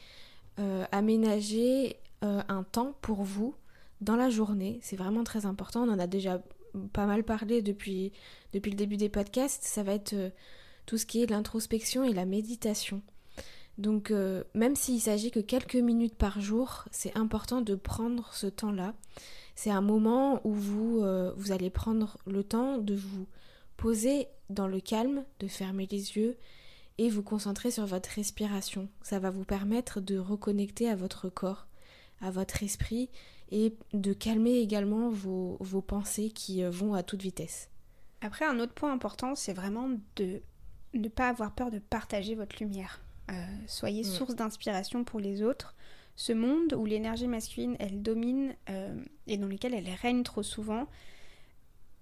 euh, 0.60 0.86
aménager 0.92 1.98
euh, 2.24 2.42
un 2.50 2.64
temps 2.64 2.96
pour 3.02 3.24
vous 3.24 3.56
dans 4.02 4.16
la 4.16 4.30
journée. 4.30 4.80
C'est 4.84 4.96
vraiment 4.96 5.24
très 5.24 5.46
important. 5.46 5.84
On 5.84 5.92
en 5.92 6.00
a 6.00 6.08
déjà 6.08 6.42
pas 6.94 7.06
mal 7.06 7.24
parlé 7.24 7.62
depuis, 7.62 8.12
depuis 8.54 8.72
le 8.72 8.78
début 8.78 8.98
des 8.98 9.10
podcasts. 9.10 9.64
Ça 9.64 9.84
va 9.84 9.94
être 9.94 10.14
euh, 10.14 10.30
tout 10.86 10.98
ce 10.98 11.06
qui 11.06 11.24
est 11.24 11.30
l'introspection 11.30 12.04
et 12.04 12.14
la 12.14 12.26
méditation. 12.26 13.02
Donc, 13.78 14.12
euh, 14.12 14.44
même 14.54 14.76
s'il 14.76 15.02
s'agit 15.02 15.32
que 15.32 15.40
quelques 15.40 15.76
minutes 15.76 16.16
par 16.16 16.40
jour, 16.40 16.86
c'est 16.92 17.18
important 17.18 17.62
de 17.62 17.76
prendre 17.76 18.32
ce 18.34 18.48
temps-là. 18.48 18.94
C'est 19.56 19.72
un 19.72 19.82
moment 19.82 20.42
où 20.44 20.54
vous, 20.54 21.02
euh, 21.02 21.34
vous 21.38 21.52
allez 21.52 21.70
prendre 21.70 22.18
le 22.26 22.44
temps 22.44 22.78
de 22.78 22.96
vous 22.96 23.28
poser 23.78 24.28
dans 24.50 24.68
le 24.68 24.80
calme, 24.80 25.24
de 25.40 25.48
fermer 25.48 25.88
les 25.90 26.18
yeux 26.18 26.38
et 26.98 27.10
vous 27.10 27.24
concentrer 27.24 27.72
sur 27.72 27.86
votre 27.86 28.10
respiration. 28.12 28.90
Ça 29.02 29.20
va 29.20 29.30
vous 29.30 29.46
permettre 29.46 30.02
de 30.02 30.18
reconnecter 30.18 30.90
à 30.90 30.96
votre 30.96 31.30
corps, 31.30 31.68
à 32.22 32.30
votre 32.30 32.64
esprit 32.64 33.10
et 33.50 33.76
de 33.94 34.14
calmer 34.14 34.60
également 34.60 35.10
vos, 35.10 35.58
vos 35.60 35.82
pensées 35.82 36.30
qui 36.30 36.64
euh, 36.64 36.70
vont 36.70 36.94
à 36.94 37.04
toute 37.04 37.22
vitesse. 37.22 37.70
Après, 38.22 38.46
un 38.46 38.60
autre 38.60 38.74
point 38.74 38.94
important, 38.94 39.36
c'est 39.36 39.54
vraiment 39.54 39.90
de 40.16 40.42
ne 40.94 41.08
pas 41.10 41.30
avoir 41.30 41.54
peur 41.54 41.72
de 41.72 41.80
partager 41.80 42.36
votre 42.36 42.58
lumière. 42.62 43.02
Euh, 43.30 43.34
soyez 43.68 44.02
Mm. 44.02 44.06
source 44.06 44.36
d'inspiration 44.36 45.04
pour 45.04 45.20
les 45.20 45.44
autres. 45.44 45.76
Ce 46.16 46.34
monde 46.34 46.74
où 46.74 46.86
l'énergie 46.86 47.28
masculine, 47.28 47.76
elle 47.80 48.02
domine 48.02 48.54
euh, 48.70 49.02
et 49.28 49.38
dans 49.38 49.48
lequel 49.48 49.74
elle 49.74 49.90
règne 50.02 50.24
trop 50.24 50.44
souvent, 50.44 50.88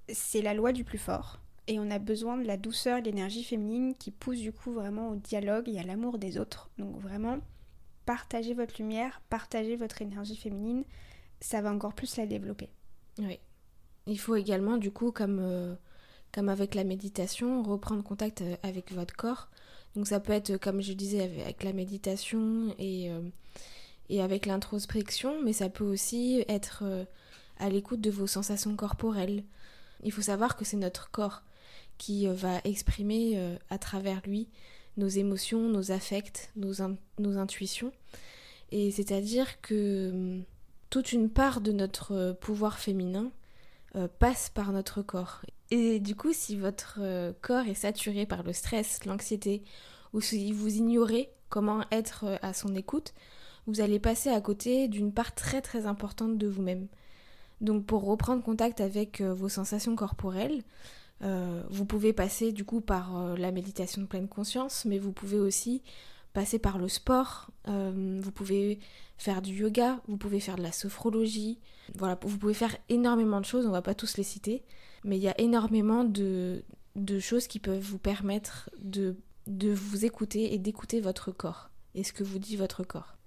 c'est 0.08 0.42
la 0.42 0.54
loi 0.54 0.72
du 0.72 0.84
plus 0.84 0.98
fort. 0.98 1.40
Et 1.68 1.80
on 1.80 1.92
a 1.92 2.00
besoin 2.00 2.38
de 2.38 2.46
la 2.48 2.58
douceur 2.58 2.98
et 2.98 3.02
de 3.02 3.06
l'énergie 3.06 3.44
féminine 3.44 3.94
qui 3.96 4.10
pousse 4.12 4.40
du 4.40 4.52
coup 4.52 4.74
vraiment 4.74 5.10
au 5.10 5.16
dialogue 5.16 5.70
et 5.70 5.78
à 5.80 5.84
l'amour 5.84 6.18
des 6.18 6.40
autres. 6.40 6.72
Donc 6.80 6.98
vraiment, 7.00 7.38
partagez 8.06 8.56
votre 8.56 8.76
lumière, 8.80 9.22
partagez 9.30 9.76
votre 9.76 10.02
énergie 10.02 10.36
féminine, 10.36 10.84
ça 11.40 11.62
va 11.62 11.72
encore 11.72 11.94
plus 11.94 12.18
la 12.18 12.26
développer. 12.26 12.70
Oui. 13.20 13.40
Il 14.08 14.20
faut 14.20 14.36
également, 14.36 14.78
du 14.78 14.90
coup, 14.90 15.12
comme, 15.12 15.38
euh, 15.40 15.76
comme 16.32 16.50
avec 16.50 16.74
la 16.74 16.84
méditation, 16.84 17.62
reprendre 17.62 18.04
contact 18.04 18.44
avec 18.64 18.92
votre 18.92 19.16
corps. 19.16 19.50
Donc 19.96 20.08
ça 20.08 20.20
peut 20.20 20.34
être, 20.34 20.58
comme 20.58 20.82
je 20.82 20.94
disais, 20.94 21.24
avec 21.24 21.64
la 21.64 21.74
méditation 21.74 22.74
et, 22.78 23.12
euh, 23.12 23.22
et 24.10 24.22
avec 24.22 24.46
l'introspection, 24.46 25.42
mais 25.44 25.54
ça 25.54 25.70
peut 25.70 25.84
aussi 25.86 26.44
être 26.48 26.84
euh, 26.84 27.06
à 27.58 27.70
l'écoute 27.70 28.02
de 28.02 28.12
vos 28.12 28.28
sensations 28.28 28.76
corporelles. 28.76 29.44
Il 30.04 30.12
faut 30.12 30.22
savoir 30.22 30.56
que 30.56 30.64
c'est 30.66 30.78
notre 30.78 31.10
corps 31.12 31.42
qui 31.98 32.28
euh, 32.28 32.34
va 32.34 32.60
exprimer 32.64 33.58
à 33.70 33.78
travers 33.78 34.22
lui 34.26 34.48
nos 34.98 35.08
émotions, 35.08 35.70
nos 35.70 35.92
affects, 35.92 36.52
nos, 36.56 36.82
in- 36.82 36.98
nos 37.18 37.38
intuitions. 37.38 37.92
Et 38.72 38.92
c'est-à-dire 38.92 39.60
que 39.62 40.12
hum, 40.12 40.44
toute 40.90 41.12
une 41.14 41.30
part 41.30 41.62
de 41.62 41.72
notre 41.72 42.34
pouvoir 42.40 42.80
féminin 42.80 43.32
passe 44.20 44.50
par 44.50 44.72
notre 44.72 45.02
corps. 45.02 45.42
Et 45.72 46.00
du 46.00 46.16
coup, 46.16 46.34
si 46.34 46.56
votre 46.56 46.98
euh, 47.00 47.32
corps 47.42 47.68
est 47.68 47.76
saturé 47.76 48.26
par 48.26 48.44
le 48.44 48.54
stress, 48.54 49.06
l'anxiété, 49.06 49.64
ou 50.14 50.22
si 50.22 50.52
vous 50.52 50.76
ignorez 50.76 51.30
comment 51.50 51.84
être 51.92 52.26
euh, 52.26 52.38
à 52.42 52.54
son 52.54 52.76
écoute, 52.76 53.14
vous 53.68 53.82
allez 53.82 54.00
passer 54.00 54.30
à 54.30 54.42
côté 54.42 54.88
d'une 54.88 55.14
part 55.14 55.36
très 55.36 55.62
très 55.62 55.86
importante 55.86 56.38
de 56.38 56.48
vous-même. 56.48 56.88
Donc 57.62 57.86
pour 57.86 58.04
reprendre 58.06 58.42
contact 58.42 58.82
avec 58.82 59.22
euh, 59.22 59.34
vos 59.34 59.50
sensations 59.50 59.96
corporelles, 59.96 60.64
euh, 61.22 61.62
vous 61.70 61.86
pouvez 61.86 62.14
passer 62.14 62.52
du 62.52 62.64
coup 62.64 62.82
par 62.82 63.18
euh, 63.18 63.36
la 63.36 63.52
méditation 63.52 64.02
de 64.02 64.08
pleine 64.08 64.28
conscience, 64.28 64.86
mais 64.86 64.98
vous 64.98 65.12
pouvez 65.12 65.38
aussi 65.38 65.84
passer 66.40 66.58
par 66.58 66.78
le 66.78 66.88
sport, 66.88 67.52
euh, 67.68 68.18
vous 68.24 68.32
pouvez 68.32 68.80
faire 69.18 69.42
du 69.42 69.54
yoga, 69.54 70.00
vous 70.08 70.16
pouvez 70.16 70.40
faire 70.40 70.56
de 70.56 70.64
la 70.64 70.72
sophrologie, 70.72 71.60
voilà, 71.98 72.18
vous 72.22 72.38
pouvez 72.38 72.54
faire 72.54 72.78
énormément 72.88 73.42
de 73.42 73.46
choses, 73.46 73.66
on 73.66 73.72
va 73.72 73.82
pas 73.82 73.94
tous 73.94 74.16
les 74.16 74.24
citer, 74.24 74.64
mais 75.04 75.18
il 75.18 75.22
y 75.22 75.28
a 75.28 75.38
énormément 75.38 76.06
de, 76.06 76.64
de 76.96 77.20
choses 77.20 77.48
qui 77.48 77.60
peuvent 77.60 77.84
vous 77.84 77.98
permettre 77.98 78.70
de, 78.80 79.18
de 79.48 79.74
vous 79.74 80.06
écouter 80.06 80.54
et 80.54 80.60
d'écouter 80.60 81.02
votre 81.02 81.34
corps 81.34 81.72
et 81.94 82.06
ce 82.06 82.14
que 82.14 82.24
vous 82.24 82.40
dit 82.40 82.56
votre 82.56 82.86
corps. 82.86 83.19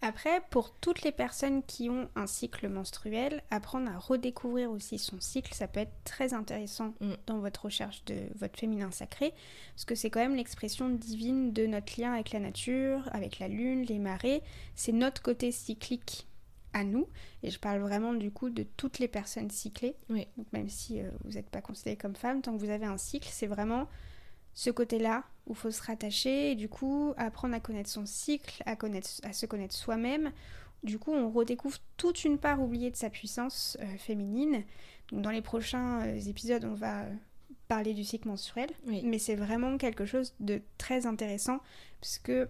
Après, 0.00 0.40
pour 0.50 0.72
toutes 0.74 1.02
les 1.02 1.10
personnes 1.10 1.62
qui 1.64 1.90
ont 1.90 2.08
un 2.14 2.28
cycle 2.28 2.68
menstruel, 2.68 3.42
apprendre 3.50 3.90
à 3.90 3.98
redécouvrir 3.98 4.70
aussi 4.70 4.96
son 4.96 5.20
cycle, 5.20 5.52
ça 5.54 5.66
peut 5.66 5.80
être 5.80 6.04
très 6.04 6.34
intéressant 6.34 6.94
Mm. 7.00 7.14
dans 7.26 7.38
votre 7.38 7.64
recherche 7.64 8.04
de 8.04 8.14
votre 8.36 8.58
féminin 8.58 8.90
sacré, 8.92 9.34
parce 9.74 9.84
que 9.84 9.94
c'est 9.96 10.08
quand 10.10 10.20
même 10.20 10.36
l'expression 10.36 10.88
divine 10.88 11.52
de 11.52 11.66
notre 11.66 12.00
lien 12.00 12.12
avec 12.12 12.30
la 12.32 12.38
nature, 12.40 13.08
avec 13.12 13.40
la 13.40 13.48
lune, 13.48 13.82
les 13.82 13.98
marées. 13.98 14.42
C'est 14.76 14.92
notre 14.92 15.20
côté 15.20 15.50
cyclique 15.50 16.28
à 16.74 16.84
nous, 16.84 17.08
et 17.42 17.50
je 17.50 17.58
parle 17.58 17.80
vraiment 17.80 18.14
du 18.14 18.30
coup 18.30 18.50
de 18.50 18.62
toutes 18.62 19.00
les 19.00 19.08
personnes 19.08 19.50
cyclées. 19.50 19.96
Oui. 20.10 20.28
Donc 20.36 20.46
même 20.52 20.68
si 20.68 21.00
euh, 21.00 21.10
vous 21.24 21.32
n'êtes 21.32 21.50
pas 21.50 21.60
considérée 21.60 21.96
comme 21.96 22.14
femme, 22.14 22.40
tant 22.40 22.52
que 22.52 22.58
vous 22.58 22.70
avez 22.70 22.86
un 22.86 22.98
cycle, 22.98 23.28
c'est 23.32 23.46
vraiment 23.46 23.88
ce 24.58 24.70
côté-là 24.70 25.22
où 25.46 25.52
il 25.52 25.56
faut 25.56 25.70
se 25.70 25.80
rattacher 25.80 26.50
et 26.50 26.54
du 26.56 26.68
coup 26.68 27.14
apprendre 27.16 27.54
à 27.54 27.60
connaître 27.60 27.88
son 27.88 28.06
cycle, 28.06 28.60
à, 28.66 28.74
connaître, 28.74 29.08
à 29.22 29.32
se 29.32 29.46
connaître 29.46 29.72
soi-même. 29.76 30.32
Du 30.82 30.98
coup, 30.98 31.12
on 31.12 31.30
redécouvre 31.30 31.78
toute 31.96 32.24
une 32.24 32.38
part 32.38 32.60
oubliée 32.60 32.90
de 32.90 32.96
sa 32.96 33.08
puissance 33.08 33.78
euh, 33.80 33.96
féminine. 33.98 34.64
Donc, 35.12 35.22
dans 35.22 35.30
les 35.30 35.42
prochains 35.42 36.00
euh, 36.04 36.20
épisodes, 36.28 36.64
on 36.64 36.74
va 36.74 37.02
euh, 37.02 37.14
parler 37.68 37.94
du 37.94 38.02
cycle 38.02 38.26
menstruel, 38.26 38.68
Oui. 38.88 39.02
mais 39.04 39.20
c'est 39.20 39.36
vraiment 39.36 39.78
quelque 39.78 40.04
chose 40.04 40.34
de 40.40 40.60
très 40.76 41.06
intéressant 41.06 41.60
parce 42.00 42.18
que 42.18 42.48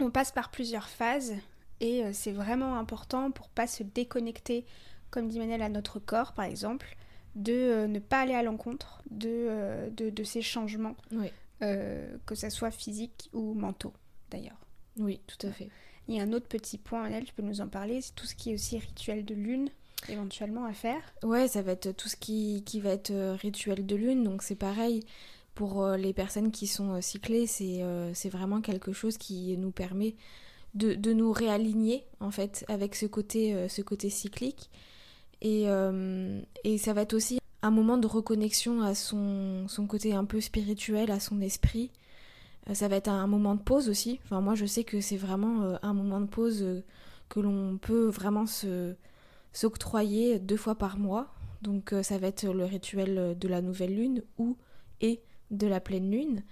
on 0.00 0.10
passe 0.10 0.30
par 0.30 0.50
plusieurs 0.50 0.88
phases 0.90 1.32
et 1.80 2.04
c'est 2.12 2.32
vraiment 2.32 2.76
important 2.76 3.30
pour 3.30 3.48
pas 3.48 3.66
se 3.66 3.82
déconnecter, 3.82 4.66
comme 5.10 5.28
dit 5.28 5.38
Manel, 5.38 5.62
à 5.62 5.70
notre 5.70 6.00
corps 6.00 6.34
par 6.34 6.44
exemple, 6.44 6.98
de 7.38 7.52
euh, 7.52 7.86
ne 7.86 7.98
pas 7.98 8.20
aller 8.20 8.34
à 8.34 8.42
l'encontre 8.42 9.02
de, 9.10 9.28
euh, 9.30 9.88
de, 9.90 10.10
de 10.10 10.24
ces 10.24 10.42
changements, 10.42 10.94
Oui, 11.12 11.28
euh, 11.62 12.16
que 12.26 12.34
ce 12.34 12.50
soit 12.50 12.70
physiques 12.70 13.30
ou 13.32 13.54
mentaux 13.54 13.94
d'ailleurs. 14.30 14.58
oui, 14.98 15.20
tout 15.26 15.46
à 15.46 15.50
fait. 15.52 15.70
Il 16.08 16.14
y 16.16 16.20
a 16.20 16.22
un 16.22 16.32
autre 16.32 16.48
petit 16.48 16.78
point, 16.78 17.02
Manel, 17.02 17.24
tu 17.24 17.32
peux 17.34 17.42
nous 17.42 17.60
en 17.60 17.68
parler, 17.68 18.00
c'est 18.02 18.14
tout 18.14 18.26
ce 18.26 18.34
qui 18.34 18.50
est 18.50 18.54
aussi 18.54 18.78
rituel 18.78 19.24
de 19.24 19.34
lune 19.34 19.70
éventuellement 20.08 20.64
à 20.64 20.72
faire. 20.72 21.00
Ouais, 21.22 21.48
ça 21.48 21.62
va 21.62 21.72
être 21.72 21.92
tout 21.92 22.08
ce 22.08 22.16
qui, 22.16 22.62
qui 22.64 22.80
va 22.80 22.90
être 22.90 23.12
rituel 23.40 23.84
de 23.86 23.96
lune, 23.96 24.22
donc 24.24 24.42
c'est 24.42 24.54
pareil. 24.54 25.02
Pour 25.54 25.84
les 25.88 26.12
personnes 26.12 26.52
qui 26.52 26.66
sont 26.68 27.00
cyclées, 27.00 27.46
c'est 27.48 27.82
euh, 27.82 28.12
vraiment 28.26 28.60
quelque 28.60 28.92
chose 28.92 29.18
qui 29.18 29.56
nous 29.58 29.72
permet 29.72 30.14
de, 30.74 30.94
de 30.94 31.12
nous 31.12 31.32
réaligner 31.32 32.04
en 32.20 32.30
fait 32.30 32.64
avec 32.68 32.94
ce 32.94 33.06
côté, 33.06 33.54
euh, 33.54 33.68
ce 33.68 33.82
côté 33.82 34.08
cyclique. 34.08 34.70
Et, 35.40 35.64
euh, 35.66 36.40
et 36.64 36.78
ça 36.78 36.92
va 36.92 37.02
être 37.02 37.14
aussi 37.14 37.38
un 37.62 37.70
moment 37.70 37.98
de 37.98 38.06
reconnexion 38.06 38.82
à 38.82 38.94
son, 38.94 39.66
côté 39.88 40.14
un 40.14 40.24
peu 40.24 40.40
spirituel, 40.40 41.10
à 41.10 41.20
son 41.20 41.40
esprit, 41.40 41.90
ça 42.74 42.86
va 42.86 42.96
être 42.96 43.08
un 43.08 43.26
moment 43.26 43.54
de 43.54 43.62
pause 43.62 43.88
aussi. 43.88 44.20
Enfin, 44.24 44.42
moi, 44.42 44.54
je 44.54 44.66
sais 44.66 44.84
que 44.84 45.00
c'est 45.00 45.16
vraiment 45.16 45.78
un 45.80 45.94
moment 45.94 46.20
de 46.20 46.26
pause 46.26 46.82
que 47.30 47.40
l'on 47.40 47.78
peut 47.78 48.08
vraiment 48.08 48.44
se 48.44 48.94
s'octroyer 49.54 50.38
deux 50.38 50.58
fois 50.58 50.74
par 50.74 50.98
mois. 50.98 51.32
Donc, 51.62 51.94
ça 52.02 52.18
va 52.18 52.26
être 52.26 52.46
le 52.46 52.66
rituel 52.66 53.38
de 53.38 53.48
la 53.48 53.62
nouvelle 53.62 53.96
lune 53.96 54.22
ou 54.36 54.58
et 55.00 55.22
de 55.50 55.66
la 55.66 55.80
pleine 55.80 56.10
lune. 56.10 56.42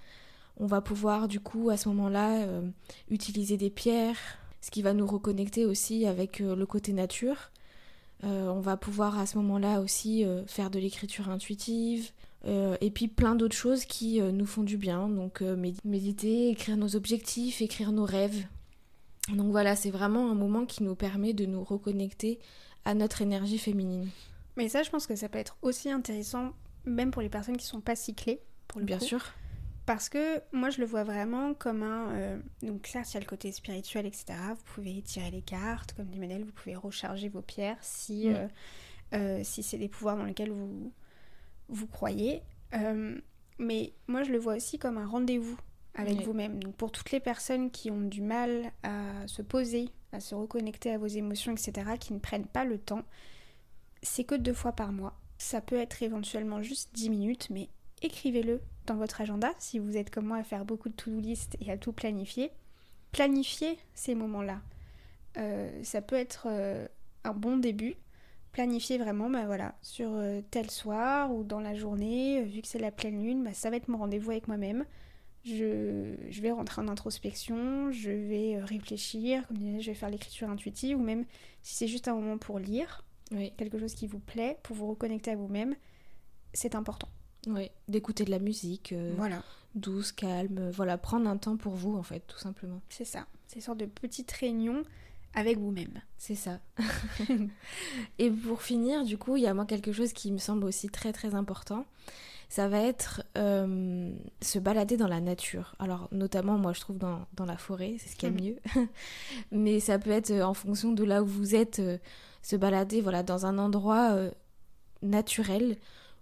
On 0.58 0.66
va 0.66 0.80
pouvoir 0.80 1.28
du 1.28 1.40
coup 1.40 1.70
à 1.70 1.76
ce 1.76 1.88
moment-là 1.90 2.42
euh, 2.42 2.62
utiliser 3.10 3.56
des 3.56 3.70
pierres, 3.70 4.18
ce 4.60 4.70
qui 4.70 4.82
va 4.82 4.94
nous 4.94 5.06
reconnecter 5.06 5.66
aussi 5.66 6.06
avec 6.06 6.40
euh, 6.40 6.56
le 6.56 6.66
côté 6.66 6.92
nature. 6.92 7.50
Euh, 8.24 8.48
on 8.48 8.60
va 8.60 8.76
pouvoir 8.76 9.18
à 9.18 9.26
ce 9.26 9.36
moment-là 9.38 9.80
aussi 9.80 10.24
faire 10.46 10.70
de 10.70 10.78
l'écriture 10.78 11.28
intuitive 11.28 12.10
et 12.44 12.92
puis 12.92 13.08
plein 13.08 13.34
d'autres 13.34 13.56
choses 13.56 13.84
qui 13.84 14.20
nous 14.20 14.46
font 14.46 14.62
du 14.62 14.76
bien. 14.76 15.08
Donc 15.08 15.40
méditer, 15.40 16.48
écrire 16.50 16.76
nos 16.76 16.94
objectifs, 16.94 17.60
écrire 17.60 17.92
nos 17.92 18.04
rêves. 18.04 18.46
Donc 19.34 19.50
voilà, 19.50 19.74
c'est 19.74 19.90
vraiment 19.90 20.30
un 20.30 20.34
moment 20.34 20.64
qui 20.64 20.84
nous 20.84 20.94
permet 20.94 21.32
de 21.32 21.46
nous 21.46 21.64
reconnecter 21.64 22.38
à 22.84 22.94
notre 22.94 23.20
énergie 23.22 23.58
féminine. 23.58 24.08
Mais 24.56 24.68
ça, 24.68 24.82
je 24.82 24.90
pense 24.90 25.06
que 25.06 25.16
ça 25.16 25.28
peut 25.28 25.38
être 25.38 25.56
aussi 25.62 25.90
intéressant, 25.90 26.52
même 26.84 27.10
pour 27.10 27.22
les 27.22 27.28
personnes 27.28 27.56
qui 27.56 27.66
sont 27.66 27.80
pas 27.80 27.96
cyclées. 27.96 28.40
Pour 28.68 28.80
le 28.80 28.86
Bien 28.86 29.00
sûr. 29.00 29.24
Parce 29.86 30.08
que 30.08 30.42
moi, 30.50 30.70
je 30.70 30.80
le 30.80 30.86
vois 30.86 31.04
vraiment 31.04 31.54
comme 31.54 31.84
un. 31.84 32.10
Euh, 32.10 32.38
donc, 32.62 32.88
certes, 32.88 33.12
il 33.12 33.14
y 33.14 33.16
a 33.18 33.20
le 33.20 33.26
côté 33.26 33.52
spirituel, 33.52 34.04
etc. 34.04 34.34
Vous 34.50 34.64
pouvez 34.74 35.00
tirer 35.00 35.30
les 35.30 35.42
cartes, 35.42 35.92
comme 35.92 36.06
dit 36.06 36.18
Manel, 36.18 36.42
vous 36.42 36.52
pouvez 36.52 36.74
recharger 36.74 37.28
vos 37.28 37.40
pierres 37.40 37.78
si, 37.80 38.28
mm. 38.28 38.34
euh, 38.34 38.48
euh, 39.14 39.40
si 39.44 39.62
c'est 39.62 39.78
des 39.78 39.88
pouvoirs 39.88 40.16
dans 40.16 40.24
lesquels 40.24 40.50
vous, 40.50 40.92
vous 41.68 41.86
croyez. 41.86 42.42
mais 43.58 43.92
moi, 44.08 44.24
je 44.24 44.32
le 44.32 44.38
vois 44.38 44.56
aussi 44.56 44.78
comme 44.78 44.98
un 44.98 45.06
rendez-vous 45.06 45.56
avec 45.94 46.20
vous-même. 46.22 46.58
Donc, 46.58 46.74
pour 46.74 46.90
toutes 46.90 47.12
les 47.12 47.20
personnes 47.20 47.70
qui 47.70 47.92
ont 47.92 48.02
du 48.02 48.22
mal 48.22 48.72
à 48.82 49.26
se 49.28 49.40
poser, 49.40 49.88
à 50.10 50.18
se 50.18 50.34
reconnecter 50.34 50.90
à 50.90 50.98
vos 50.98 51.06
émotions, 51.06 51.52
etc., 51.52 51.92
qui 51.98 52.12
ne 52.12 52.18
prennent 52.18 52.48
pas 52.48 52.64
le 52.64 52.78
temps, 52.78 53.04
c'est 54.02 54.24
que 54.24 54.34
deux 54.34 54.52
fois 54.52 54.72
par 54.72 54.90
mois. 54.90 55.16
Ça 55.38 55.60
peut 55.60 55.76
être 55.76 56.02
éventuellement 56.02 56.60
juste 56.60 56.90
10 56.94 57.10
minutes, 57.10 57.48
mais 57.50 57.68
écrivez-le 58.02 58.60
dans 58.86 58.96
votre 58.96 59.20
agenda 59.20 59.52
si 59.58 59.78
vous 59.78 59.96
êtes 59.96 60.10
comme 60.10 60.26
moi 60.26 60.38
à 60.38 60.44
faire 60.44 60.64
beaucoup 60.64 60.88
de 60.88 60.94
to-do 60.94 61.20
list 61.20 61.56
et 61.60 61.70
à 61.70 61.76
tout 61.76 61.92
planifier. 61.92 62.50
Planifiez 63.12 63.78
ces 63.94 64.14
moments-là. 64.14 64.60
Euh, 65.36 65.82
ça 65.82 66.02
peut 66.02 66.16
être 66.16 66.46
euh, 66.50 66.86
un 67.24 67.32
bon 67.32 67.56
début. 67.56 67.94
Planifiez 68.52 68.96
vraiment, 68.96 69.28
bah 69.28 69.44
voilà, 69.44 69.74
sur 69.82 70.08
euh, 70.12 70.40
tel 70.50 70.70
soir 70.70 71.32
ou 71.34 71.44
dans 71.44 71.60
la 71.60 71.74
journée, 71.74 72.42
vu 72.44 72.62
que 72.62 72.68
c'est 72.68 72.78
la 72.78 72.90
pleine 72.90 73.22
lune, 73.22 73.44
bah, 73.44 73.52
ça 73.52 73.68
va 73.68 73.76
être 73.76 73.88
mon 73.88 73.98
rendez-vous 73.98 74.30
avec 74.30 74.48
moi-même. 74.48 74.86
Je, 75.44 76.14
je, 76.30 76.40
vais 76.40 76.50
rentrer 76.50 76.80
en 76.80 76.88
introspection, 76.88 77.92
je 77.92 78.10
vais 78.10 78.58
réfléchir, 78.60 79.46
comme 79.46 79.80
je 79.80 79.86
vais 79.86 79.94
faire 79.94 80.10
l'écriture 80.10 80.48
intuitive, 80.48 80.98
ou 80.98 81.02
même 81.02 81.24
si 81.62 81.76
c'est 81.76 81.86
juste 81.86 82.08
un 82.08 82.14
moment 82.14 82.38
pour 82.38 82.58
lire, 82.58 83.04
quelque 83.56 83.78
chose 83.78 83.94
qui 83.94 84.08
vous 84.08 84.18
plaît, 84.18 84.58
pour 84.64 84.74
vous 84.74 84.88
reconnecter 84.88 85.30
à 85.30 85.36
vous-même, 85.36 85.76
c'est 86.52 86.74
important. 86.74 87.08
Oui, 87.46 87.70
d'écouter 87.88 88.24
de 88.24 88.30
la 88.30 88.38
musique. 88.38 88.92
Euh, 88.92 89.14
voilà. 89.16 89.42
Douce, 89.74 90.12
calme. 90.12 90.58
Euh, 90.58 90.70
voilà, 90.70 90.98
prendre 90.98 91.28
un 91.28 91.36
temps 91.36 91.56
pour 91.56 91.74
vous, 91.74 91.96
en 91.96 92.02
fait, 92.02 92.20
tout 92.26 92.38
simplement. 92.38 92.80
C'est 92.88 93.04
ça. 93.04 93.26
C'est 93.46 93.56
une 93.56 93.62
sorte 93.62 93.78
de 93.78 93.86
petite 93.86 94.30
réunion 94.32 94.82
avec 95.34 95.58
vous-même. 95.58 96.00
C'est 96.18 96.34
ça. 96.34 96.58
Et 98.18 98.30
pour 98.30 98.62
finir, 98.62 99.04
du 99.04 99.16
coup, 99.16 99.36
il 99.36 99.42
y 99.42 99.46
a 99.46 99.54
moi 99.54 99.66
quelque 99.66 99.92
chose 99.92 100.12
qui 100.12 100.32
me 100.32 100.38
semble 100.38 100.64
aussi 100.64 100.88
très 100.88 101.12
très 101.12 101.34
important. 101.34 101.86
Ça 102.48 102.68
va 102.68 102.80
être 102.80 103.22
euh, 103.36 104.12
se 104.40 104.58
balader 104.58 104.96
dans 104.96 105.08
la 105.08 105.20
nature. 105.20 105.74
Alors, 105.78 106.08
notamment, 106.12 106.58
moi, 106.58 106.72
je 106.72 106.80
trouve 106.80 106.96
dans, 106.96 107.26
dans 107.34 107.44
la 107.44 107.56
forêt, 107.56 107.96
c'est 107.98 108.08
ce 108.08 108.16
qui 108.16 108.26
est 108.26 108.30
mieux. 108.30 108.56
Mais 109.50 109.80
ça 109.80 109.98
peut 109.98 110.10
être 110.10 110.32
en 110.32 110.54
fonction 110.54 110.92
de 110.92 111.04
là 111.04 111.22
où 111.22 111.26
vous 111.26 111.54
êtes, 111.54 111.82
se 112.42 112.56
balader 112.56 113.00
voilà, 113.00 113.24
dans 113.24 113.46
un 113.46 113.58
endroit 113.58 114.16
naturel 115.02 115.76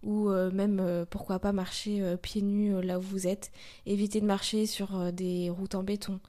ou 0.04 0.28
euh, 0.28 0.50
même 0.50 0.80
euh, 0.80 1.04
pourquoi 1.08 1.38
pas 1.38 1.52
marcher 1.52 2.02
euh, 2.02 2.16
pieds 2.16 2.42
nus 2.42 2.80
là 2.82 2.98
où 2.98 3.02
vous 3.02 3.26
êtes. 3.26 3.50
Évitez 3.86 4.20
de 4.20 4.26
marcher 4.26 4.66
sur 4.66 5.12
des 5.12 5.50
routes 5.50 5.74
en 5.74 5.82
béton. 5.82 6.20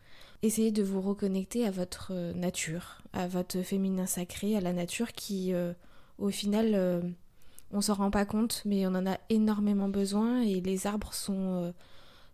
Essayez 0.41 0.71
de 0.71 0.83
vous 0.83 1.01
reconnecter 1.01 1.65
à 1.65 1.71
votre 1.71 2.13
nature, 2.33 3.01
à 3.13 3.27
votre 3.27 3.61
féminin 3.61 4.05
sacré, 4.05 4.55
à 4.55 4.61
la 4.61 4.73
nature 4.73 5.13
qui, 5.13 5.53
au 6.19 6.29
final, 6.29 7.03
on 7.71 7.81
s'en 7.81 7.95
rend 7.95 8.11
pas 8.11 8.25
compte, 8.25 8.61
mais 8.63 8.85
on 8.85 8.93
en 8.93 9.07
a 9.07 9.17
énormément 9.29 9.89
besoin 9.89 10.41
et 10.41 10.61
les 10.61 10.85
arbres 10.85 11.13
sont, 11.13 11.73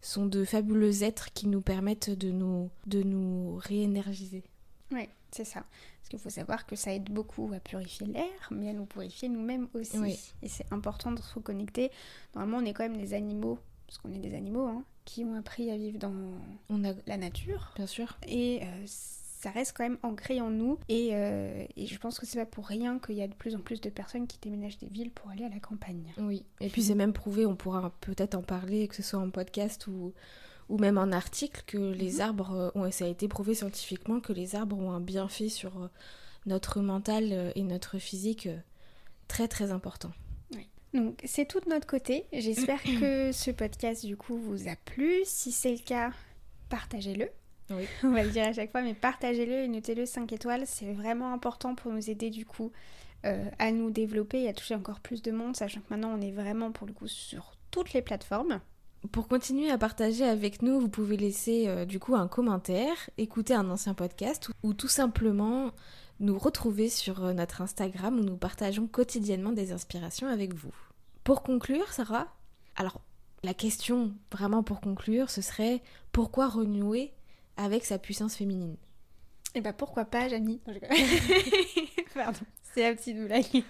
sont 0.02 0.26
de 0.26 0.44
fabuleux 0.44 1.04
êtres 1.04 1.32
qui 1.32 1.48
nous 1.48 1.62
permettent 1.62 2.10
de 2.10 2.32
nous, 2.32 2.70
de 2.86 3.02
nous 3.02 3.56
réénergiser. 3.62 4.44
Oui, 4.92 5.08
c'est 5.32 5.46
ça. 5.46 5.64
Parce 5.98 6.10
qu'il 6.10 6.20
faut 6.20 6.30
savoir 6.30 6.66
que 6.66 6.76
ça 6.76 6.94
aide 6.94 7.10
beaucoup 7.10 7.52
à 7.54 7.60
purifier 7.60 8.08
l'air, 8.08 8.50
mais 8.52 8.70
à 8.70 8.74
nous 8.74 8.86
purifier 8.86 9.30
nous-mêmes 9.30 9.68
aussi. 9.74 10.20
Et 10.42 10.48
c'est 10.48 10.72
important 10.72 11.12
de 11.12 11.20
se 11.20 11.34
reconnecter. 11.34 11.92
Normalement, 12.36 12.58
on 12.58 12.66
est 12.66 12.74
quand 12.74 12.84
même 12.84 12.98
des 12.98 13.14
animaux, 13.14 13.60
parce 13.88 13.98
qu'on 13.98 14.12
est 14.12 14.20
des 14.20 14.36
animaux, 14.36 14.68
hein, 14.68 14.84
qui 15.06 15.24
ont 15.24 15.36
appris 15.36 15.72
à 15.72 15.78
vivre 15.78 15.98
dans 16.00 16.14
on 16.70 16.84
a... 16.84 16.94
la 17.08 17.18
nature. 17.18 17.72
Bien 17.76 17.88
sûr. 17.88 18.18
Et 18.28 18.62
euh, 18.64 18.86
ça 18.86 19.50
reste 19.50 19.76
quand 19.76 19.84
même 19.84 19.98
ancré 20.04 20.40
en 20.40 20.52
nous. 20.52 20.78
Et, 20.88 21.10
euh, 21.14 21.66
et 21.76 21.88
je 21.88 21.98
pense 21.98 22.20
que 22.20 22.26
c'est 22.26 22.38
pas 22.38 22.46
pour 22.46 22.68
rien 22.68 23.00
qu'il 23.00 23.16
y 23.16 23.22
a 23.22 23.28
de 23.28 23.34
plus 23.34 23.56
en 23.56 23.60
plus 23.60 23.82
de 23.82 23.90
personnes 23.90 24.28
qui 24.28 24.38
déménagent 24.40 24.78
des 24.78 24.88
villes 24.88 25.12
pour 25.12 25.32
aller 25.32 25.46
à 25.46 25.50
la 25.50 25.60
campagne. 25.60 26.14
Oui. 26.18 26.46
Et 26.60 26.70
puis 26.70 26.84
c'est 26.84 26.96
même 26.96 27.14
prouvé, 27.14 27.46
on 27.46 27.56
pourra 27.56 27.92
peut-être 28.02 28.36
en 28.36 28.44
parler, 28.44 28.88
que 28.88 28.96
ce 28.96 29.02
soit 29.02 29.20
en 29.20 29.30
podcast 29.30 29.88
ou 29.88 30.14
ou 30.72 30.78
même 30.78 30.98
un 30.98 31.12
article 31.12 31.64
que 31.68 31.78
les 31.78 32.14
mhm. 32.14 32.22
arbres 32.22 32.52
euh, 32.54 32.72
ont, 32.76 32.90
ça 32.92 33.06
a 33.06 33.08
été 33.10 33.28
prouvé 33.28 33.54
scientifiquement 33.54 34.22
que 34.22 34.32
les 34.32 34.56
arbres 34.56 34.80
ont 34.80 34.92
un 34.92 35.02
bienfait 35.02 35.50
sur 35.50 35.78
euh, 35.78 35.88
notre 36.46 36.80
mental 36.80 37.28
euh, 37.32 37.52
et 37.56 37.64
notre 37.64 38.00
physique 38.00 38.48
très 39.28 39.48
très 39.48 39.72
important. 39.72 40.12
Donc 40.94 41.22
c'est 41.24 41.46
tout 41.46 41.62
de 41.62 41.70
notre 41.70 41.88
côté. 41.88 42.26
J'espère 42.34 42.82
que 43.00 43.32
ce 43.32 43.52
podcast 43.52 44.06
du 44.06 44.18
coup 44.18 44.38
vous 44.38 44.68
a 44.68 44.76
plu. 44.76 45.22
Si 45.26 45.52
c'est 45.52 45.72
le 45.72 45.80
cas, 45.80 46.12
partagez-le. 46.70 47.30
Oui. 47.70 47.86
On 48.04 48.12
va 48.12 48.24
le 48.24 48.30
dire 48.30 48.44
à 48.44 48.54
chaque 48.54 48.72
fois, 48.72 48.82
mais 48.82 48.94
partagez-le 48.94 49.64
et 49.64 49.68
notez-le 49.70 50.06
5 50.06 50.32
étoiles. 50.34 50.64
C'est 50.66 50.92
vraiment 50.92 51.34
important 51.34 51.76
pour 51.76 51.94
nous 51.94 52.10
aider 52.10 52.30
du 52.30 52.46
coup 52.46 52.72
à 53.24 53.72
nous 53.72 53.92
développer 53.92 54.42
et 54.42 54.50
à 54.50 54.54
toucher 54.54 54.74
encore 54.74 55.00
plus 55.00 55.22
de 55.22 55.32
monde, 55.32 55.56
sachant 55.56 55.80
que 55.82 55.86
maintenant 55.92 56.18
on 56.18 56.22
est 56.22 56.32
vraiment 56.32 56.72
pour 56.72 56.88
le 56.88 56.94
coup 56.94 57.08
sur 57.08 57.54
toutes 57.70 57.94
les 57.94 58.02
plateformes. 58.02 58.60
Pour 59.10 59.28
continuer 59.28 59.72
à 59.72 59.80
partager 59.80 60.26
avec 60.26 60.62
nous, 60.62 60.80
vous 60.80 60.90
pouvez 60.90 61.18
laisser 61.18 61.68
euh, 61.68 61.86
du 61.86 62.00
coup 62.00 62.16
un 62.16 62.28
commentaire, 62.28 63.10
écouter 63.18 63.56
un 63.56 63.70
ancien 63.72 63.96
podcast 63.96 64.52
ou, 64.62 64.74
tout 64.74 64.88
simplement 64.88 65.72
nous 66.20 66.38
retrouver 66.38 66.88
sur 66.88 67.26
euh, 67.26 67.34
notre 67.34 67.62
Instagram 67.62 68.20
où 68.20 68.24
nous 68.24 68.38
partageons 68.38 68.86
quotidiennement 68.86 69.54
des 69.54 69.72
inspirations 69.72 70.28
avec 70.28 70.54
vous. 70.54 70.74
Pour 71.24 71.42
conclure, 71.42 71.92
Sarah, 71.92 72.28
alors 72.76 73.02
la 73.44 73.56
question 73.56 74.14
vraiment 74.32 74.62
pour 74.62 74.82
conclure, 74.82 75.32
ce 75.32 75.42
serait 75.42 75.82
pourquoi 76.12 76.48
renouer 76.48 77.12
avec 77.58 77.86
sa 77.86 77.98
puissance 77.98 78.36
féminine? 78.36 78.78
Eh 79.56 79.62
ben 79.62 79.74
pourquoi 79.74 80.06
pas, 80.06 80.30
Janie? 80.30 80.62
Pardon, 82.14 82.40
c'est 82.74 82.86
un 82.86 82.96
petit 82.96 83.16
blague. 83.16 83.64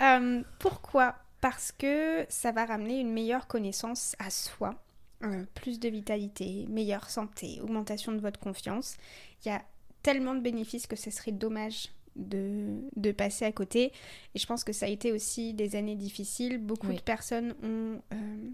Euh, 0.00 0.42
pourquoi 0.58 1.16
parce 1.40 1.72
que 1.72 2.26
ça 2.28 2.52
va 2.52 2.64
ramener 2.64 3.00
une 3.00 3.12
meilleure 3.12 3.46
connaissance 3.46 4.16
à 4.18 4.30
soi, 4.30 4.82
euh, 5.22 5.44
plus 5.54 5.78
de 5.78 5.88
vitalité, 5.88 6.66
meilleure 6.68 7.10
santé, 7.10 7.60
augmentation 7.62 8.12
de 8.12 8.18
votre 8.18 8.40
confiance. 8.40 8.96
Il 9.44 9.48
y 9.48 9.50
a 9.50 9.62
tellement 10.02 10.34
de 10.34 10.40
bénéfices 10.40 10.86
que 10.86 10.96
ce 10.96 11.10
serait 11.10 11.32
dommage 11.32 11.88
de, 12.16 13.12
passer 13.12 13.44
à 13.44 13.52
côté. 13.52 13.92
Et 14.34 14.38
je 14.38 14.46
pense 14.46 14.64
que 14.64 14.72
ça 14.72 14.86
a 14.86 14.88
été 14.88 15.12
aussi 15.12 15.54
des 15.54 15.76
années 15.76 15.96
difficiles. 15.96 16.58
Beaucoup 16.58 16.92
de 16.92 17.00
personnes 17.00 17.54
ont 17.62 18.00
euh, 18.12 18.50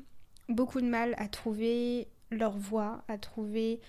beaucoup 0.49 0.81
de 0.81 0.87
mal 0.87 1.14
à 1.18 1.29
trouver 1.29 2.09
leur 2.31 2.57
voie, 2.57 3.05
à 3.09 3.18
trouver 3.18 3.81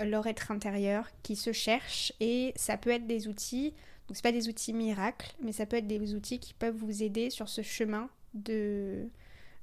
leur 0.00 0.26
être 0.26 0.50
intérieur 0.50 1.08
qui 1.22 1.36
se 1.36 1.52
cherche 1.52 2.12
et 2.20 2.52
ça 2.56 2.76
peut 2.76 2.90
être 2.90 3.06
des 3.06 3.26
outils 3.26 3.74
donc 4.06 4.16
c'est 4.16 4.22
pas 4.22 4.30
des 4.30 4.48
outils 4.48 4.72
miracles 4.72 5.34
mais 5.42 5.50
ça 5.50 5.66
peut 5.66 5.76
être 5.76 5.88
des 5.88 6.14
outils 6.14 6.38
qui 6.38 6.54
peuvent 6.54 6.76
vous 6.76 7.02
aider 7.02 7.30
sur 7.30 7.48
ce 7.48 7.62
chemin 7.62 8.08
de 8.34 9.08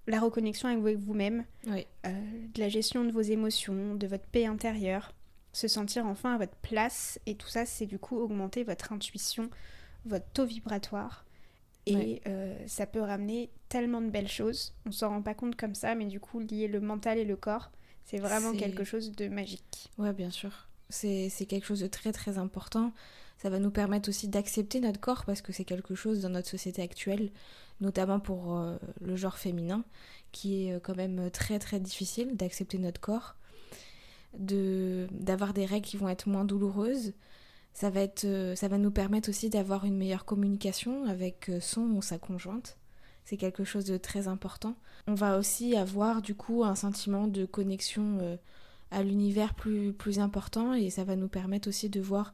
la 0.08 0.20
reconnexion 0.20 0.70
avec 0.70 0.98
vous-même, 0.98 1.46
euh, 1.68 1.82
de 2.06 2.60
la 2.60 2.70
gestion 2.70 3.04
de 3.04 3.12
vos 3.12 3.22
émotions, 3.22 3.96
de 3.96 4.08
votre 4.08 4.26
paix 4.26 4.46
intérieure, 4.46 5.14
se 5.54 5.68
sentir 5.68 6.06
enfin 6.06 6.36
à 6.36 6.38
votre 6.38 6.56
place. 6.58 7.20
Et 7.26 7.36
tout 7.36 7.48
ça, 7.48 7.66
c'est 7.66 7.86
du 7.86 7.98
coup 7.98 8.18
augmenter 8.18 8.64
votre 8.64 8.94
intuition, 8.94 9.50
votre 10.06 10.28
taux 10.34 10.46
vibratoire. 10.46 11.26
Et 11.88 12.22
euh, 12.26 12.58
ça 12.66 12.88
peut 12.88 13.02
ramener 13.02 13.52
tellement 13.70 14.02
de 14.02 14.10
belles 14.10 14.28
choses. 14.28 14.74
On 14.88 14.92
s'en 14.92 15.10
rend 15.10 15.22
pas 15.22 15.36
compte 15.36 15.56
comme 15.56 15.76
ça, 15.76 15.94
mais 15.94 16.06
du 16.06 16.20
coup, 16.20 16.40
lier 16.40 16.68
le 16.68 16.80
mental 16.80 17.20
et 17.20 17.26
le 17.26 17.36
corps, 17.36 17.72
c'est 18.06 18.18
vraiment 18.18 18.54
quelque 18.54 18.84
chose 18.84 19.12
de 19.12 19.28
magique. 19.28 19.92
Ouais, 20.00 20.14
bien 20.14 20.32
sûr. 20.32 20.68
C'est 20.90 21.30
quelque 21.48 21.66
chose 21.66 21.82
de 21.82 21.88
très 21.88 22.12
très 22.12 22.38
important. 22.40 22.92
Ça 23.38 23.50
va 23.50 23.60
nous 23.60 23.70
permettre 23.70 24.10
aussi 24.10 24.28
d'accepter 24.28 24.80
notre 24.80 25.00
corps 25.00 25.26
parce 25.26 25.42
que 25.42 25.52
c'est 25.52 25.66
quelque 25.66 25.94
chose 25.94 26.22
dans 26.22 26.30
notre 26.30 26.50
société 26.50 26.82
actuelle 26.82 27.32
notamment 27.82 28.20
pour 28.20 28.58
euh, 28.58 28.78
le 29.02 29.16
genre 29.16 29.38
féminin, 29.38 29.84
qui 30.32 30.68
est 30.68 30.74
euh, 30.74 30.80
quand 30.82 30.96
même 30.96 31.30
très 31.32 31.60
très 31.60 31.80
difficile 31.80 32.36
d'accepter 32.36 32.78
notre 32.78 33.02
corps. 33.02 33.36
d'avoir 34.38 35.54
des 35.54 35.66
règles 35.66 35.86
qui 35.86 35.98
vont 35.98 36.10
être 36.10 36.28
moins 36.28 36.46
douloureuses. 36.46 37.14
Ça 37.74 37.90
va, 37.90 38.02
être, 38.02 38.24
euh, 38.24 38.56
ça 38.56 38.70
va 38.70 38.78
nous 38.78 38.92
permettre 38.92 39.30
aussi 39.30 39.50
d'avoir 39.50 39.84
une 39.86 39.98
meilleure 39.98 40.26
communication 40.26 41.06
avec 41.06 41.52
son 41.60 41.82
ou 41.92 42.02
sa 42.02 42.18
conjointe. 42.18 42.78
C'est 43.26 43.38
quelque 43.38 43.64
chose 43.64 43.86
de 43.86 43.98
très 43.98 44.28
important. 44.28 44.76
On 45.08 45.14
va 45.14 45.38
aussi 45.38 45.76
avoir 45.76 46.22
du 46.22 46.36
coup 46.36 46.64
un 46.64 46.76
sentiment 46.76 47.28
de 47.28 47.46
connexion 47.46 48.38
à 48.92 49.04
l'univers 49.04 49.56
plus, 49.56 49.94
plus 49.94 50.20
important 50.20 50.74
et 50.74 50.90
ça 50.92 51.04
va 51.04 51.16
nous 51.16 51.28
permettre 51.28 51.68
aussi 51.68 51.90
de 51.90 52.00
voir 52.00 52.34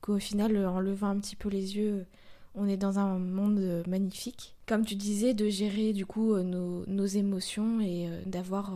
qu'au 0.00 0.18
final, 0.18 0.56
en 0.64 0.80
levant 0.80 1.08
un 1.08 1.18
petit 1.18 1.34
peu 1.34 1.48
les 1.48 1.76
yeux, 1.76 2.06
on 2.54 2.68
est 2.68 2.76
dans 2.76 2.98
un 2.98 3.18
monde 3.18 3.84
magnifique. 3.86 4.56
Comme 4.66 4.84
tu 4.84 4.94
disais, 4.94 5.34
de 5.34 5.48
gérer 5.48 5.92
du 5.92 6.06
coup 6.06 6.36
nos, 6.36 6.84
nos 6.86 7.06
émotions 7.06 7.80
et 7.80 8.08
d'avoir 8.26 8.72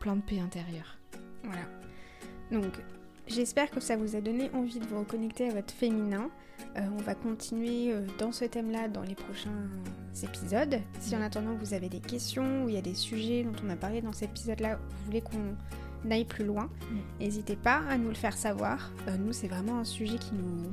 plein 0.00 0.16
de 0.16 0.22
paix 0.22 0.40
intérieure. 0.40 0.98
Voilà. 1.44 1.62
Donc, 2.50 2.72
j'espère 3.26 3.70
que 3.70 3.80
ça 3.80 3.96
vous 3.96 4.16
a 4.16 4.20
donné 4.20 4.50
envie 4.52 4.78
de 4.78 4.84
vous 4.86 4.98
reconnecter 4.98 5.48
à 5.48 5.54
votre 5.54 5.72
féminin. 5.72 6.30
Euh, 6.76 6.80
on 6.98 7.02
va 7.02 7.14
continuer 7.14 7.92
euh, 7.92 8.06
dans 8.18 8.32
ce 8.32 8.44
thème-là 8.44 8.88
dans 8.88 9.02
les 9.02 9.14
prochains 9.14 9.68
épisodes. 10.22 10.78
Si 11.00 11.16
en 11.16 11.20
attendant 11.20 11.54
vous 11.54 11.74
avez 11.74 11.88
des 11.88 12.00
questions 12.00 12.64
ou 12.64 12.68
il 12.68 12.74
y 12.74 12.78
a 12.78 12.82
des 12.82 12.94
sujets 12.94 13.42
dont 13.44 13.52
on 13.64 13.70
a 13.70 13.76
parlé 13.76 14.02
dans 14.02 14.12
cet 14.12 14.30
épisode-là, 14.30 14.76
vous 14.76 15.04
voulez 15.06 15.22
qu'on 15.22 16.10
aille 16.10 16.24
plus 16.24 16.44
loin, 16.44 16.68
n'hésitez 17.20 17.56
pas 17.56 17.82
à 17.88 17.96
nous 17.96 18.08
le 18.08 18.14
faire 18.14 18.36
savoir. 18.36 18.92
Euh, 19.08 19.16
nous, 19.16 19.32
c'est 19.32 19.48
vraiment 19.48 19.78
un 19.78 19.84
sujet 19.84 20.18
qui 20.18 20.34
nous 20.34 20.72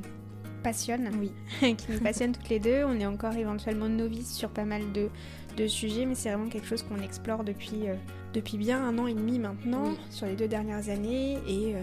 passionne, 0.60 1.10
oui. 1.20 1.32
qui 1.76 1.92
nous 1.92 2.00
passionne 2.00 2.32
toutes 2.32 2.50
les 2.50 2.60
deux. 2.60 2.84
On 2.86 3.00
est 3.00 3.06
encore 3.06 3.34
éventuellement 3.34 3.90
novices 3.90 4.34
sur 4.34 4.50
pas 4.50 4.66
mal 4.66 4.92
de, 4.92 5.10
de 5.58 5.68
sujets, 5.68 6.06
mais 6.06 6.16
c'est 6.16 6.30
vraiment 6.30 6.50
quelque 6.50 6.68
chose 6.68 6.84
qu'on 6.84 7.02
explore 7.02 7.44
depuis, 7.44 7.84
depuis 8.34 8.58
bien 8.58 8.84
un 8.84 8.98
an 8.98 9.08
et 9.08 9.14
demi 9.14 9.40
maintenant, 9.40 9.94
sur 10.10 10.28
les 10.28 10.36
deux 10.36 10.48
dernières 10.48 10.90
années. 10.90 11.38
Et, 11.48 11.76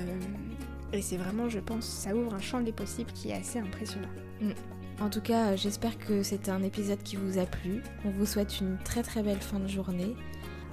et 0.92 1.02
c'est 1.02 1.16
vraiment, 1.16 1.48
je 1.48 1.58
pense, 1.58 1.84
ça 1.84 2.14
ouvre 2.14 2.34
un 2.34 2.40
champ 2.40 2.60
des 2.60 2.72
possibles 2.72 3.12
qui 3.12 3.30
est 3.30 3.34
assez 3.34 3.58
impressionnant. 3.58 4.08
Mm. 4.40 4.52
En 4.98 5.10
tout 5.10 5.20
cas, 5.20 5.48
euh, 5.48 5.56
j'espère 5.56 5.98
que 5.98 6.22
c'était 6.22 6.50
un 6.50 6.62
épisode 6.62 7.02
qui 7.02 7.16
vous 7.16 7.38
a 7.38 7.44
plu. 7.44 7.82
On 8.04 8.10
vous 8.10 8.24
souhaite 8.24 8.60
une 8.60 8.78
très 8.78 9.02
très 9.02 9.22
belle 9.22 9.40
fin 9.40 9.58
de 9.58 9.68
journée. 9.68 10.16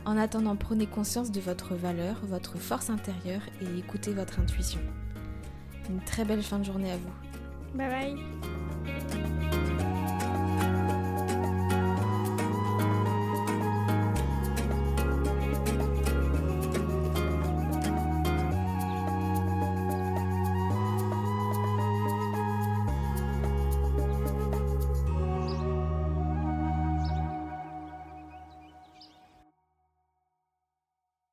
En 0.06 0.18
attendant, 0.18 0.56
prenez 0.56 0.86
conscience 0.86 1.32
de 1.32 1.42
votre 1.42 1.76
valeur, 1.76 2.22
votre 2.24 2.58
force 2.58 2.90
intérieure 2.90 3.42
et 3.62 3.80
écoutez 3.80 4.14
votre 4.14 4.40
intuition. 4.40 4.80
Une 5.90 6.00
très 6.02 6.24
belle 6.24 6.44
fin 6.44 6.60
de 6.60 6.64
journée 6.64 6.92
à 6.92 6.98
vous. 6.98 7.12
Bye 7.76 7.90
bye 7.90 8.16